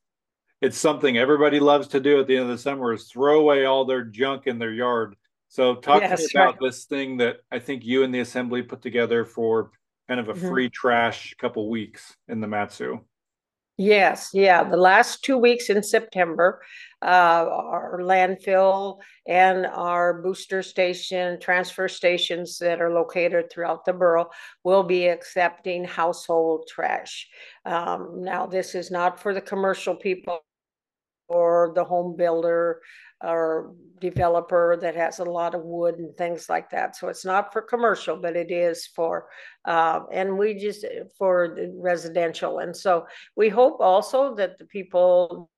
it's 0.61 0.77
something 0.77 1.17
everybody 1.17 1.61
loves 1.61 1.89
to 1.89 2.01
do 2.01 2.21
at 2.21 2.27
the 2.27 2.37
end 2.37 2.45
of 2.45 2.51
the 2.51 2.59
summer 2.59 2.93
is 2.93 3.05
throw 3.05 3.41
away 3.41 3.65
all 3.65 3.85
their 3.85 4.05
junk 4.05 4.47
in 4.47 4.59
their 4.59 4.73
yard. 4.73 5.17
So 5.51 5.75
talk 5.75 6.01
yes, 6.01 6.21
to 6.21 6.23
me 6.23 6.43
about 6.43 6.55
right. 6.55 6.69
this 6.69 6.85
thing 6.85 7.17
that 7.17 7.39
I 7.51 7.59
think 7.59 7.85
you 7.85 8.05
and 8.05 8.15
the 8.15 8.21
assembly 8.21 8.63
put 8.63 8.83
together 8.83 9.25
for 9.25 9.73
kind 10.09 10.21
of 10.21 10.29
a 10.29 10.33
mm-hmm. 10.33 10.49
free 10.49 10.71
trash 10.71 11.35
couple 11.39 11.69
weeks 11.69 12.17
in 12.29 12.41
the 12.41 12.47
Mat-Su. 12.47 13.01
Yes, 13.77 14.31
yeah. 14.33 14.63
The 14.63 14.77
last 14.77 15.25
two 15.25 15.39
weeks 15.39 15.69
in 15.71 15.83
September, 15.83 16.63
uh, 17.03 17.47
our 17.49 17.99
landfill 18.01 18.99
and 19.27 19.67
our 19.67 20.23
booster 20.23 20.63
station, 20.63 21.41
transfer 21.41 21.89
stations 21.89 22.59
that 22.59 22.81
are 22.81 22.93
located 22.93 23.51
throughout 23.51 23.85
the 23.85 23.93
borough 23.93 24.31
will 24.63 24.85
be 24.85 25.07
accepting 25.09 25.83
household 25.83 26.69
trash. 26.69 27.27
Um, 27.65 28.23
now, 28.23 28.47
this 28.47 28.77
is 28.77 28.91
not 28.91 29.19
for 29.19 29.35
the 29.35 29.41
commercial 29.41 29.97
people 29.97 30.45
or 31.29 31.73
the 31.75 31.85
home 31.85 32.17
builder 32.17 32.81
or 33.23 33.75
developer 34.01 34.79
that 34.81 34.97
has 34.97 35.19
a 35.19 35.25
lot 35.25 35.55
of 35.55 35.63
wood 35.63 35.97
and 35.99 36.17
things 36.17 36.49
like 36.49 36.71
that. 36.71 36.97
So 36.97 37.09
it's 37.09 37.25
not 37.25 37.53
for 37.53 37.61
commercial, 37.61 38.17
but 38.17 38.37
it 38.37 38.51
is 38.51 38.87
for, 38.87 39.27
uh, 39.67 40.01
and 40.11 40.39
we 40.39 40.55
just 40.55 40.87
for 41.19 41.57
residential. 41.75 42.61
And 42.61 42.75
so 42.75 43.07
we 43.37 43.49
hope 43.49 43.81
also 43.81 44.35
that 44.37 44.59
the 44.59 44.65
people 44.65 45.51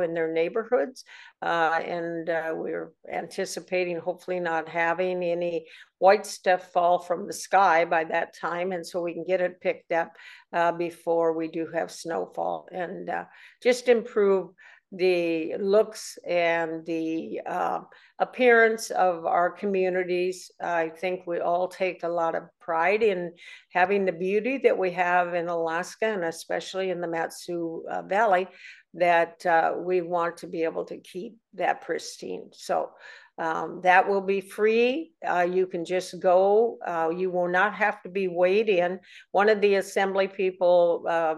in 0.00 0.14
their 0.14 0.32
neighborhoods. 0.32 1.04
Uh, 1.42 1.78
and 1.84 2.30
uh, 2.30 2.52
we're 2.54 2.92
anticipating 3.12 3.98
hopefully 3.98 4.40
not 4.40 4.68
having 4.68 5.22
any 5.22 5.66
white 5.98 6.26
stuff 6.26 6.72
fall 6.72 6.98
from 6.98 7.26
the 7.26 7.32
sky 7.32 7.84
by 7.84 8.04
that 8.04 8.34
time. 8.34 8.72
And 8.72 8.86
so 8.86 9.02
we 9.02 9.12
can 9.12 9.24
get 9.24 9.40
it 9.40 9.60
picked 9.60 9.92
up 9.92 10.12
uh, 10.52 10.72
before 10.72 11.34
we 11.34 11.48
do 11.48 11.66
have 11.74 11.90
snowfall 11.90 12.68
and 12.72 13.10
uh, 13.10 13.24
just 13.62 13.88
improve 13.88 14.50
the 14.92 15.54
looks 15.58 16.18
and 16.26 16.84
the 16.86 17.40
uh, 17.46 17.80
appearance 18.18 18.90
of 18.90 19.26
our 19.26 19.50
communities. 19.50 20.50
I 20.60 20.88
think 20.88 21.26
we 21.26 21.40
all 21.40 21.68
take 21.68 22.02
a 22.02 22.08
lot 22.08 22.34
of 22.34 22.44
pride 22.60 23.02
in 23.02 23.32
having 23.72 24.04
the 24.04 24.12
beauty 24.12 24.58
that 24.58 24.78
we 24.78 24.92
have 24.92 25.34
in 25.34 25.48
Alaska 25.48 26.06
and 26.06 26.24
especially 26.24 26.90
in 26.90 27.00
the 27.00 27.08
Mat-Su 27.08 27.84
uh, 27.90 28.02
Valley 28.02 28.46
that 28.94 29.44
uh, 29.44 29.74
we 29.76 30.00
want 30.00 30.36
to 30.38 30.46
be 30.46 30.62
able 30.62 30.84
to 30.84 30.98
keep 30.98 31.36
that 31.54 31.82
pristine. 31.82 32.50
So 32.52 32.90
um, 33.38 33.80
that 33.82 34.08
will 34.08 34.20
be 34.20 34.40
free. 34.40 35.12
Uh, 35.26 35.46
you 35.50 35.66
can 35.66 35.84
just 35.84 36.20
go. 36.20 36.78
Uh, 36.86 37.10
you 37.10 37.30
will 37.30 37.48
not 37.48 37.74
have 37.74 38.02
to 38.02 38.08
be 38.08 38.28
weighed 38.28 38.68
in. 38.68 39.00
One 39.32 39.48
of 39.48 39.60
the 39.60 39.76
assembly 39.76 40.28
people 40.28 41.04
uh, 41.08 41.36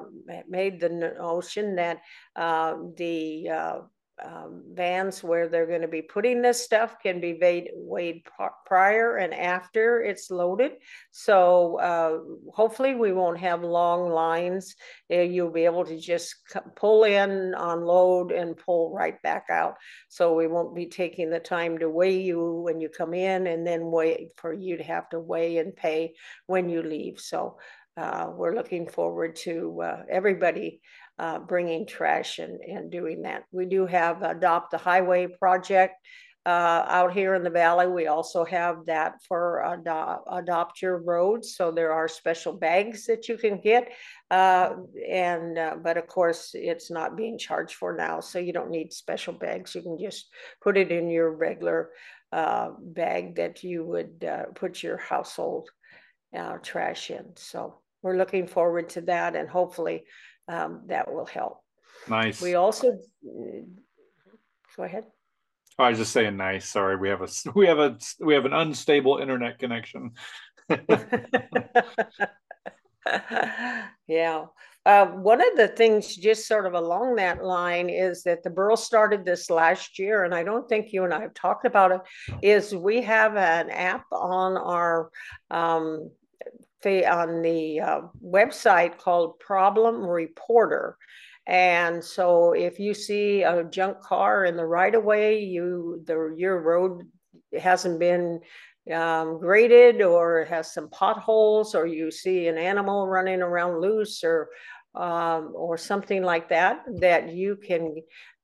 made 0.48 0.80
the 0.80 0.90
notion 0.90 1.74
that 1.76 2.00
uh, 2.34 2.76
the 2.96 3.48
uh, 3.48 3.78
um, 4.24 4.62
vans 4.72 5.22
where 5.22 5.46
they're 5.46 5.66
going 5.66 5.82
to 5.82 5.88
be 5.88 6.02
putting 6.02 6.40
this 6.40 6.64
stuff 6.64 6.96
can 7.02 7.20
be 7.20 7.38
weighed, 7.40 7.70
weighed 7.74 8.22
prior 8.64 9.16
and 9.16 9.34
after 9.34 10.02
it's 10.02 10.30
loaded. 10.30 10.72
So 11.10 11.78
uh, 11.78 12.50
hopefully 12.52 12.94
we 12.94 13.12
won't 13.12 13.38
have 13.38 13.62
long 13.62 14.08
lines. 14.08 14.74
Uh, 15.12 15.16
you'll 15.16 15.50
be 15.50 15.66
able 15.66 15.84
to 15.84 15.98
just 15.98 16.34
pull 16.76 17.04
in, 17.04 17.54
unload, 17.56 18.32
and 18.32 18.56
pull 18.56 18.94
right 18.94 19.20
back 19.22 19.46
out. 19.50 19.74
So 20.08 20.34
we 20.34 20.46
won't 20.46 20.74
be 20.74 20.86
taking 20.86 21.28
the 21.28 21.40
time 21.40 21.78
to 21.78 21.90
weigh 21.90 22.20
you 22.20 22.62
when 22.62 22.80
you 22.80 22.88
come 22.88 23.12
in 23.12 23.46
and 23.46 23.66
then 23.66 23.90
wait 23.90 24.30
for 24.36 24.54
you 24.54 24.78
to 24.78 24.84
have 24.84 25.10
to 25.10 25.20
weigh 25.20 25.58
and 25.58 25.76
pay 25.76 26.14
when 26.46 26.70
you 26.70 26.82
leave. 26.82 27.20
So 27.20 27.58
uh, 27.96 28.30
we're 28.30 28.54
looking 28.54 28.86
forward 28.86 29.36
to 29.36 29.80
uh, 29.82 30.02
everybody 30.10 30.80
uh, 31.18 31.38
bringing 31.38 31.86
trash 31.86 32.38
and, 32.38 32.60
and 32.60 32.90
doing 32.90 33.22
that. 33.22 33.44
We 33.52 33.66
do 33.66 33.86
have 33.86 34.22
Adopt 34.22 34.70
the 34.70 34.78
Highway 34.78 35.26
project 35.26 35.94
uh, 36.46 36.84
out 36.86 37.12
here 37.12 37.34
in 37.34 37.42
the 37.42 37.50
valley. 37.50 37.88
We 37.88 38.06
also 38.06 38.44
have 38.44 38.86
that 38.86 39.14
for 39.26 39.62
adopt, 40.30 40.80
your 40.80 40.98
roads. 40.98 41.56
So 41.56 41.72
there 41.72 41.92
are 41.92 42.06
special 42.06 42.52
bags 42.52 43.04
that 43.06 43.28
you 43.28 43.36
can 43.36 43.60
get. 43.60 43.92
Uh, 44.30 44.74
and 45.10 45.58
uh, 45.58 45.76
but 45.82 45.96
of 45.96 46.06
course 46.06 46.50
it's 46.54 46.88
not 46.88 47.16
being 47.16 47.36
charged 47.36 47.74
for 47.74 47.96
now. 47.96 48.20
So 48.20 48.38
you 48.38 48.52
don't 48.52 48.70
need 48.70 48.92
special 48.92 49.32
bags. 49.32 49.74
You 49.74 49.82
can 49.82 49.98
just 49.98 50.28
put 50.62 50.76
it 50.76 50.92
in 50.92 51.10
your 51.10 51.32
regular 51.32 51.90
uh, 52.30 52.70
bag 52.78 53.36
that 53.36 53.64
you 53.64 53.84
would 53.84 54.24
uh, 54.24 54.44
put 54.54 54.82
your 54.84 54.98
household 54.98 55.68
trash 56.62 57.10
in. 57.10 57.24
So 57.36 57.80
we're 58.02 58.18
looking 58.18 58.46
forward 58.46 58.90
to 58.90 59.00
that 59.02 59.34
and 59.34 59.48
hopefully 59.48 60.04
um, 60.48 60.82
that 60.86 61.12
will 61.12 61.26
help. 61.26 61.60
Nice. 62.08 62.40
We 62.40 62.54
also 62.54 62.98
go 64.76 64.82
ahead. 64.82 65.06
Oh, 65.78 65.84
I 65.84 65.90
was 65.90 65.98
just 65.98 66.12
saying 66.12 66.36
nice. 66.36 66.68
Sorry, 66.68 66.96
we 66.96 67.08
have 67.08 67.22
a 67.22 67.28
we 67.54 67.66
have 67.66 67.78
a 67.78 67.98
we 68.20 68.34
have 68.34 68.44
an 68.44 68.52
unstable 68.52 69.18
internet 69.18 69.58
connection. 69.58 70.12
yeah. 74.08 74.46
Uh, 74.84 75.06
one 75.06 75.40
of 75.40 75.56
the 75.56 75.66
things, 75.66 76.14
just 76.14 76.46
sort 76.46 76.64
of 76.64 76.74
along 76.74 77.16
that 77.16 77.42
line, 77.44 77.90
is 77.90 78.22
that 78.22 78.44
the 78.44 78.50
borough 78.50 78.76
started 78.76 79.24
this 79.24 79.50
last 79.50 79.98
year, 79.98 80.22
and 80.22 80.32
I 80.32 80.44
don't 80.44 80.68
think 80.68 80.92
you 80.92 81.02
and 81.02 81.12
I 81.12 81.22
have 81.22 81.34
talked 81.34 81.66
about 81.66 81.90
it. 81.90 82.00
Is 82.40 82.72
we 82.72 83.02
have 83.02 83.36
an 83.36 83.68
app 83.70 84.04
on 84.12 84.56
our 84.56 85.10
um, 85.50 86.12
on 86.86 87.42
the 87.42 87.80
uh, 87.80 88.00
website 88.24 88.98
called 88.98 89.38
Problem 89.40 90.04
Reporter. 90.04 90.96
And 91.46 92.02
so 92.02 92.52
if 92.52 92.80
you 92.80 92.94
see 92.94 93.42
a 93.42 93.64
junk 93.64 94.00
car 94.00 94.44
in 94.44 94.56
the 94.56 94.66
right 94.66 94.94
of 94.94 95.04
way, 95.04 95.40
you 95.40 96.02
the 96.04 96.34
your 96.36 96.60
road 96.60 97.02
hasn't 97.58 98.00
been 98.00 98.40
um, 98.92 99.38
graded 99.38 100.02
or 100.02 100.44
has 100.46 100.74
some 100.74 100.88
potholes, 100.90 101.74
or 101.74 101.86
you 101.86 102.10
see 102.10 102.48
an 102.48 102.58
animal 102.58 103.06
running 103.06 103.42
around 103.42 103.80
loose 103.80 104.24
or 104.24 104.48
um, 104.96 105.52
or 105.54 105.76
something 105.76 106.22
like 106.22 106.48
that, 106.48 106.82
that 107.00 107.32
you 107.32 107.56
can 107.56 107.94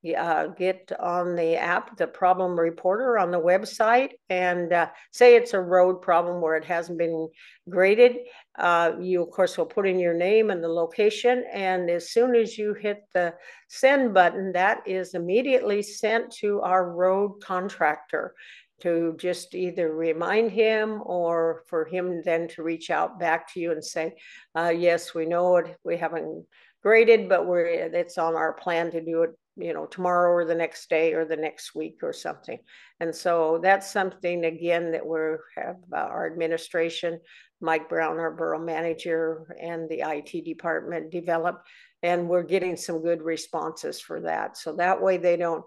uh, 0.04 0.48
get 0.48 0.90
on 0.98 1.36
the 1.36 1.56
app, 1.56 1.96
the 1.96 2.06
problem 2.06 2.58
reporter 2.58 3.18
on 3.18 3.30
the 3.30 3.40
website, 3.40 4.10
and 4.28 4.72
uh, 4.72 4.88
say 5.12 5.36
it's 5.36 5.54
a 5.54 5.60
road 5.60 6.02
problem 6.02 6.40
where 6.40 6.56
it 6.56 6.64
hasn't 6.64 6.98
been 6.98 7.28
graded. 7.68 8.16
Uh, 8.58 8.92
you, 9.00 9.22
of 9.22 9.30
course, 9.30 9.56
will 9.56 9.66
put 9.66 9.86
in 9.86 9.98
your 9.98 10.14
name 10.14 10.50
and 10.50 10.62
the 10.62 10.68
location. 10.68 11.44
And 11.52 11.88
as 11.88 12.10
soon 12.10 12.34
as 12.34 12.58
you 12.58 12.74
hit 12.74 13.02
the 13.14 13.34
send 13.68 14.12
button, 14.12 14.52
that 14.52 14.82
is 14.86 15.14
immediately 15.14 15.82
sent 15.82 16.32
to 16.36 16.60
our 16.62 16.90
road 16.90 17.40
contractor 17.42 18.34
to 18.82 19.14
just 19.18 19.54
either 19.54 19.94
remind 19.94 20.50
him 20.50 21.00
or 21.04 21.62
for 21.68 21.84
him 21.84 22.20
then 22.24 22.48
to 22.48 22.64
reach 22.64 22.90
out 22.90 23.20
back 23.20 23.52
to 23.52 23.60
you 23.60 23.70
and 23.70 23.84
say, 23.84 24.12
uh, 24.58 24.72
yes, 24.76 25.14
we 25.14 25.24
know 25.24 25.56
it. 25.58 25.76
We 25.84 25.96
haven't 25.96 26.44
graded, 26.82 27.28
but 27.28 27.46
we're 27.46 27.66
it's 27.66 28.18
on 28.18 28.34
our 28.34 28.52
plan 28.54 28.90
to 28.90 29.00
do 29.00 29.22
it 29.22 29.30
you 29.56 29.74
know, 29.74 29.86
tomorrow 29.86 30.30
or 30.32 30.44
the 30.44 30.54
next 30.54 30.88
day 30.88 31.12
or 31.12 31.24
the 31.24 31.36
next 31.36 31.74
week 31.74 31.98
or 32.02 32.12
something. 32.12 32.58
And 33.00 33.14
so 33.14 33.58
that's 33.62 33.92
something 33.92 34.44
again 34.44 34.92
that 34.92 35.04
we're 35.04 35.38
have 35.56 35.76
uh, 35.92 35.96
our 35.96 36.26
administration, 36.26 37.20
Mike 37.60 37.88
Brown, 37.88 38.18
our 38.18 38.30
borough 38.30 38.58
manager, 38.64 39.54
and 39.60 39.88
the 39.88 40.02
IT 40.06 40.44
department 40.44 41.10
develop. 41.10 41.62
and 42.02 42.28
we're 42.28 42.42
getting 42.42 42.76
some 42.76 43.00
good 43.00 43.22
responses 43.22 44.00
for 44.00 44.20
that. 44.22 44.56
So 44.56 44.74
that 44.76 45.00
way 45.00 45.18
they 45.18 45.36
don't, 45.36 45.64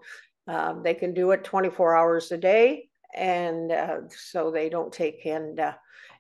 uh, 0.48 0.74
they 0.82 0.94
can 0.94 1.14
do 1.14 1.32
it 1.32 1.44
24 1.44 1.96
hours 1.96 2.32
a 2.32 2.38
day, 2.38 2.90
and 3.16 3.72
uh, 3.72 3.98
so 4.10 4.52
they 4.52 4.70
don't 4.70 4.92
take 4.92 5.26
in 5.26 5.58
uh, 5.60 5.74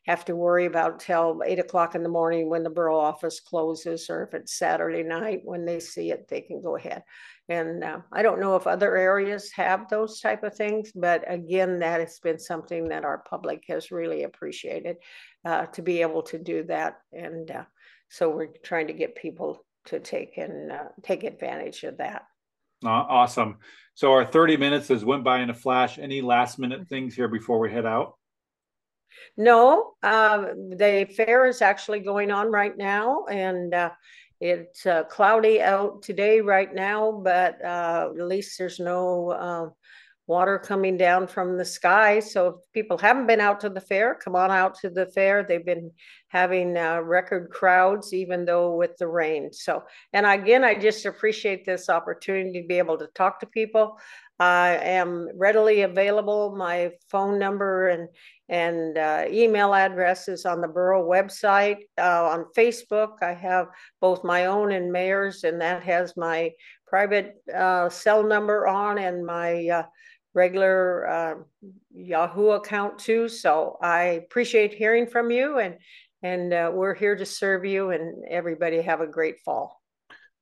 have 0.05 0.25
to 0.25 0.35
worry 0.35 0.65
about 0.65 0.99
till 0.99 1.41
eight 1.45 1.59
o'clock 1.59 1.95
in 1.95 2.03
the 2.03 2.09
morning 2.09 2.47
when 2.49 2.63
the 2.63 2.69
borough 2.69 2.99
office 2.99 3.39
closes, 3.39 4.09
or 4.09 4.23
if 4.23 4.33
it's 4.33 4.57
Saturday 4.57 5.03
night 5.03 5.41
when 5.43 5.65
they 5.65 5.79
see 5.79 6.11
it, 6.11 6.27
they 6.27 6.41
can 6.41 6.61
go 6.61 6.75
ahead. 6.75 7.03
And 7.49 7.83
uh, 7.83 7.99
I 8.11 8.21
don't 8.21 8.39
know 8.39 8.55
if 8.55 8.67
other 8.67 8.95
areas 8.95 9.51
have 9.51 9.89
those 9.89 10.19
type 10.19 10.43
of 10.43 10.55
things, 10.55 10.91
but 10.93 11.23
again, 11.27 11.79
that 11.79 11.99
has 11.99 12.19
been 12.19 12.39
something 12.39 12.89
that 12.89 13.05
our 13.05 13.23
public 13.29 13.63
has 13.67 13.91
really 13.91 14.23
appreciated 14.23 14.97
uh, 15.43 15.65
to 15.67 15.81
be 15.81 16.01
able 16.01 16.23
to 16.23 16.37
do 16.37 16.63
that. 16.63 16.97
And 17.11 17.49
uh, 17.49 17.63
so 18.09 18.29
we're 18.29 18.49
trying 18.63 18.87
to 18.87 18.93
get 18.93 19.15
people 19.15 19.65
to 19.85 19.99
take 19.99 20.37
and 20.37 20.71
uh, 20.71 20.85
take 21.03 21.23
advantage 21.23 21.83
of 21.83 21.97
that. 21.97 22.23
awesome. 23.09 23.57
So 23.95 24.11
our 24.11 24.25
30 24.25 24.57
minutes 24.57 24.89
has 24.89 25.05
went 25.05 25.23
by 25.23 25.39
in 25.39 25.49
a 25.49 25.53
flash. 25.53 25.97
Any 25.97 26.21
last 26.21 26.59
minute 26.59 26.87
things 26.87 27.15
here 27.15 27.27
before 27.27 27.59
we 27.59 27.71
head 27.71 27.85
out? 27.85 28.17
No, 29.37 29.93
um, 30.03 30.69
the 30.69 31.07
fair 31.15 31.45
is 31.45 31.61
actually 31.61 31.99
going 31.99 32.31
on 32.31 32.51
right 32.51 32.75
now, 32.75 33.25
and 33.25 33.73
uh, 33.73 33.91
it's 34.39 34.85
uh, 34.85 35.03
cloudy 35.05 35.61
out 35.61 36.01
today 36.01 36.41
right 36.41 36.73
now, 36.73 37.11
but 37.11 37.63
uh, 37.63 38.09
at 38.17 38.27
least 38.27 38.57
there's 38.57 38.79
no 38.79 39.29
uh, 39.31 39.69
water 40.27 40.57
coming 40.57 40.97
down 40.97 41.27
from 41.27 41.57
the 41.57 41.65
sky. 41.65 42.19
So 42.19 42.47
if 42.47 42.55
people 42.73 42.97
haven't 42.97 43.27
been 43.27 43.39
out 43.39 43.59
to 43.61 43.69
the 43.69 43.81
fair, 43.81 44.15
come 44.15 44.35
on 44.35 44.51
out 44.51 44.75
to 44.79 44.89
the 44.89 45.05
fair. 45.07 45.43
They've 45.43 45.65
been 45.65 45.91
having 46.29 46.75
uh, 46.77 47.01
record 47.01 47.49
crowds, 47.51 48.13
even 48.13 48.45
though 48.45 48.75
with 48.75 48.97
the 48.97 49.07
rain. 49.07 49.53
So, 49.53 49.83
and 50.13 50.25
again, 50.25 50.63
I 50.63 50.75
just 50.75 51.05
appreciate 51.05 51.65
this 51.65 51.89
opportunity 51.89 52.61
to 52.61 52.67
be 52.67 52.77
able 52.77 52.97
to 52.97 53.07
talk 53.07 53.39
to 53.41 53.45
people. 53.45 53.97
I 54.39 54.77
am 54.81 55.29
readily 55.35 55.83
available. 55.83 56.55
My 56.55 56.91
phone 57.09 57.39
number 57.39 57.89
and 57.89 58.09
and 58.47 58.95
uh, 58.95 59.23
email 59.27 59.73
address 59.73 60.27
is 60.27 60.45
on 60.45 60.61
the 60.61 60.67
borough 60.67 61.07
website. 61.07 61.77
Uh, 61.97 62.25
on 62.29 62.45
Facebook, 62.55 63.13
I 63.23 63.33
have 63.33 63.67
both 64.01 64.23
my 64.23 64.45
own 64.45 64.71
and 64.71 64.91
mayor's, 64.91 65.43
and 65.43 65.59
that 65.61 65.81
has 65.83 66.15
my 66.15 66.51
private 66.85 67.37
uh, 67.53 67.89
cell 67.89 68.23
number 68.23 68.67
on 68.67 68.99
and 68.99 69.25
my 69.25 69.67
uh, 69.67 69.83
regular 70.35 71.07
uh, 71.07 71.35
Yahoo 71.95 72.49
account 72.49 72.99
too. 72.99 73.27
So 73.27 73.77
I 73.81 74.01
appreciate 74.23 74.73
hearing 74.73 75.07
from 75.07 75.31
you, 75.31 75.57
and 75.57 75.77
and 76.21 76.53
uh, 76.53 76.71
we're 76.73 76.93
here 76.93 77.15
to 77.15 77.25
serve 77.25 77.65
you. 77.65 77.89
And 77.89 78.25
everybody 78.29 78.81
have 78.81 79.01
a 79.01 79.07
great 79.07 79.39
fall. 79.39 79.81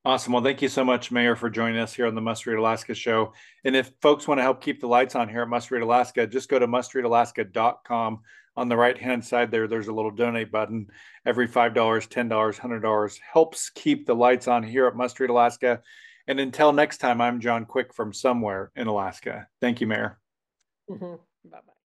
Awesome. 0.06 0.34
Well, 0.34 0.44
thank 0.44 0.62
you 0.62 0.68
so 0.68 0.84
much, 0.84 1.14
Mayor, 1.14 1.38
for 1.38 1.50
joining 1.50 1.80
us 1.80 1.94
here 1.94 2.08
on 2.08 2.16
the 2.16 2.20
Must 2.20 2.46
Read 2.46 2.58
Alaska 2.58 2.94
show. 2.94 3.32
And 3.64 3.74
if 3.74 3.94
folks 4.02 4.28
want 4.28 4.38
to 4.40 4.42
help 4.42 4.60
keep 4.60 4.82
the 4.82 4.88
lights 4.88 5.16
on 5.16 5.30
here 5.30 5.44
at 5.44 5.48
Must 5.48 5.72
Read 5.72 5.82
Alaska, 5.82 6.28
just 6.28 6.50
go 6.50 6.60
to 6.60 6.68
mustreadalaska.com. 6.68 8.20
On 8.56 8.70
the 8.70 8.76
right 8.76 8.98
hand 8.98 9.24
side 9.24 9.50
there, 9.50 9.66
there's 9.66 9.88
a 9.88 9.94
little 9.94 10.12
donate 10.12 10.52
button. 10.52 10.88
Every 11.26 11.48
$5, 11.48 11.74
$10, 11.74 12.60
$100 12.60 13.20
helps 13.32 13.70
keep 13.70 14.06
the 14.06 14.14
lights 14.14 14.50
on 14.50 14.62
here 14.62 14.88
at 14.88 14.96
Must 14.98 15.18
Read 15.22 15.30
Alaska. 15.30 15.82
And 16.28 16.40
until 16.40 16.72
next 16.72 17.00
time, 17.00 17.20
I'm 17.20 17.40
John 17.40 17.66
Quick 17.66 17.94
from 17.94 18.14
somewhere 18.14 18.72
in 18.76 18.88
Alaska. 18.88 19.48
Thank 19.60 19.82
you, 19.82 19.88
Mayor. 19.88 20.20
Mm-hmm. 20.90 21.16
Bye 21.50 21.60
bye. 21.66 21.73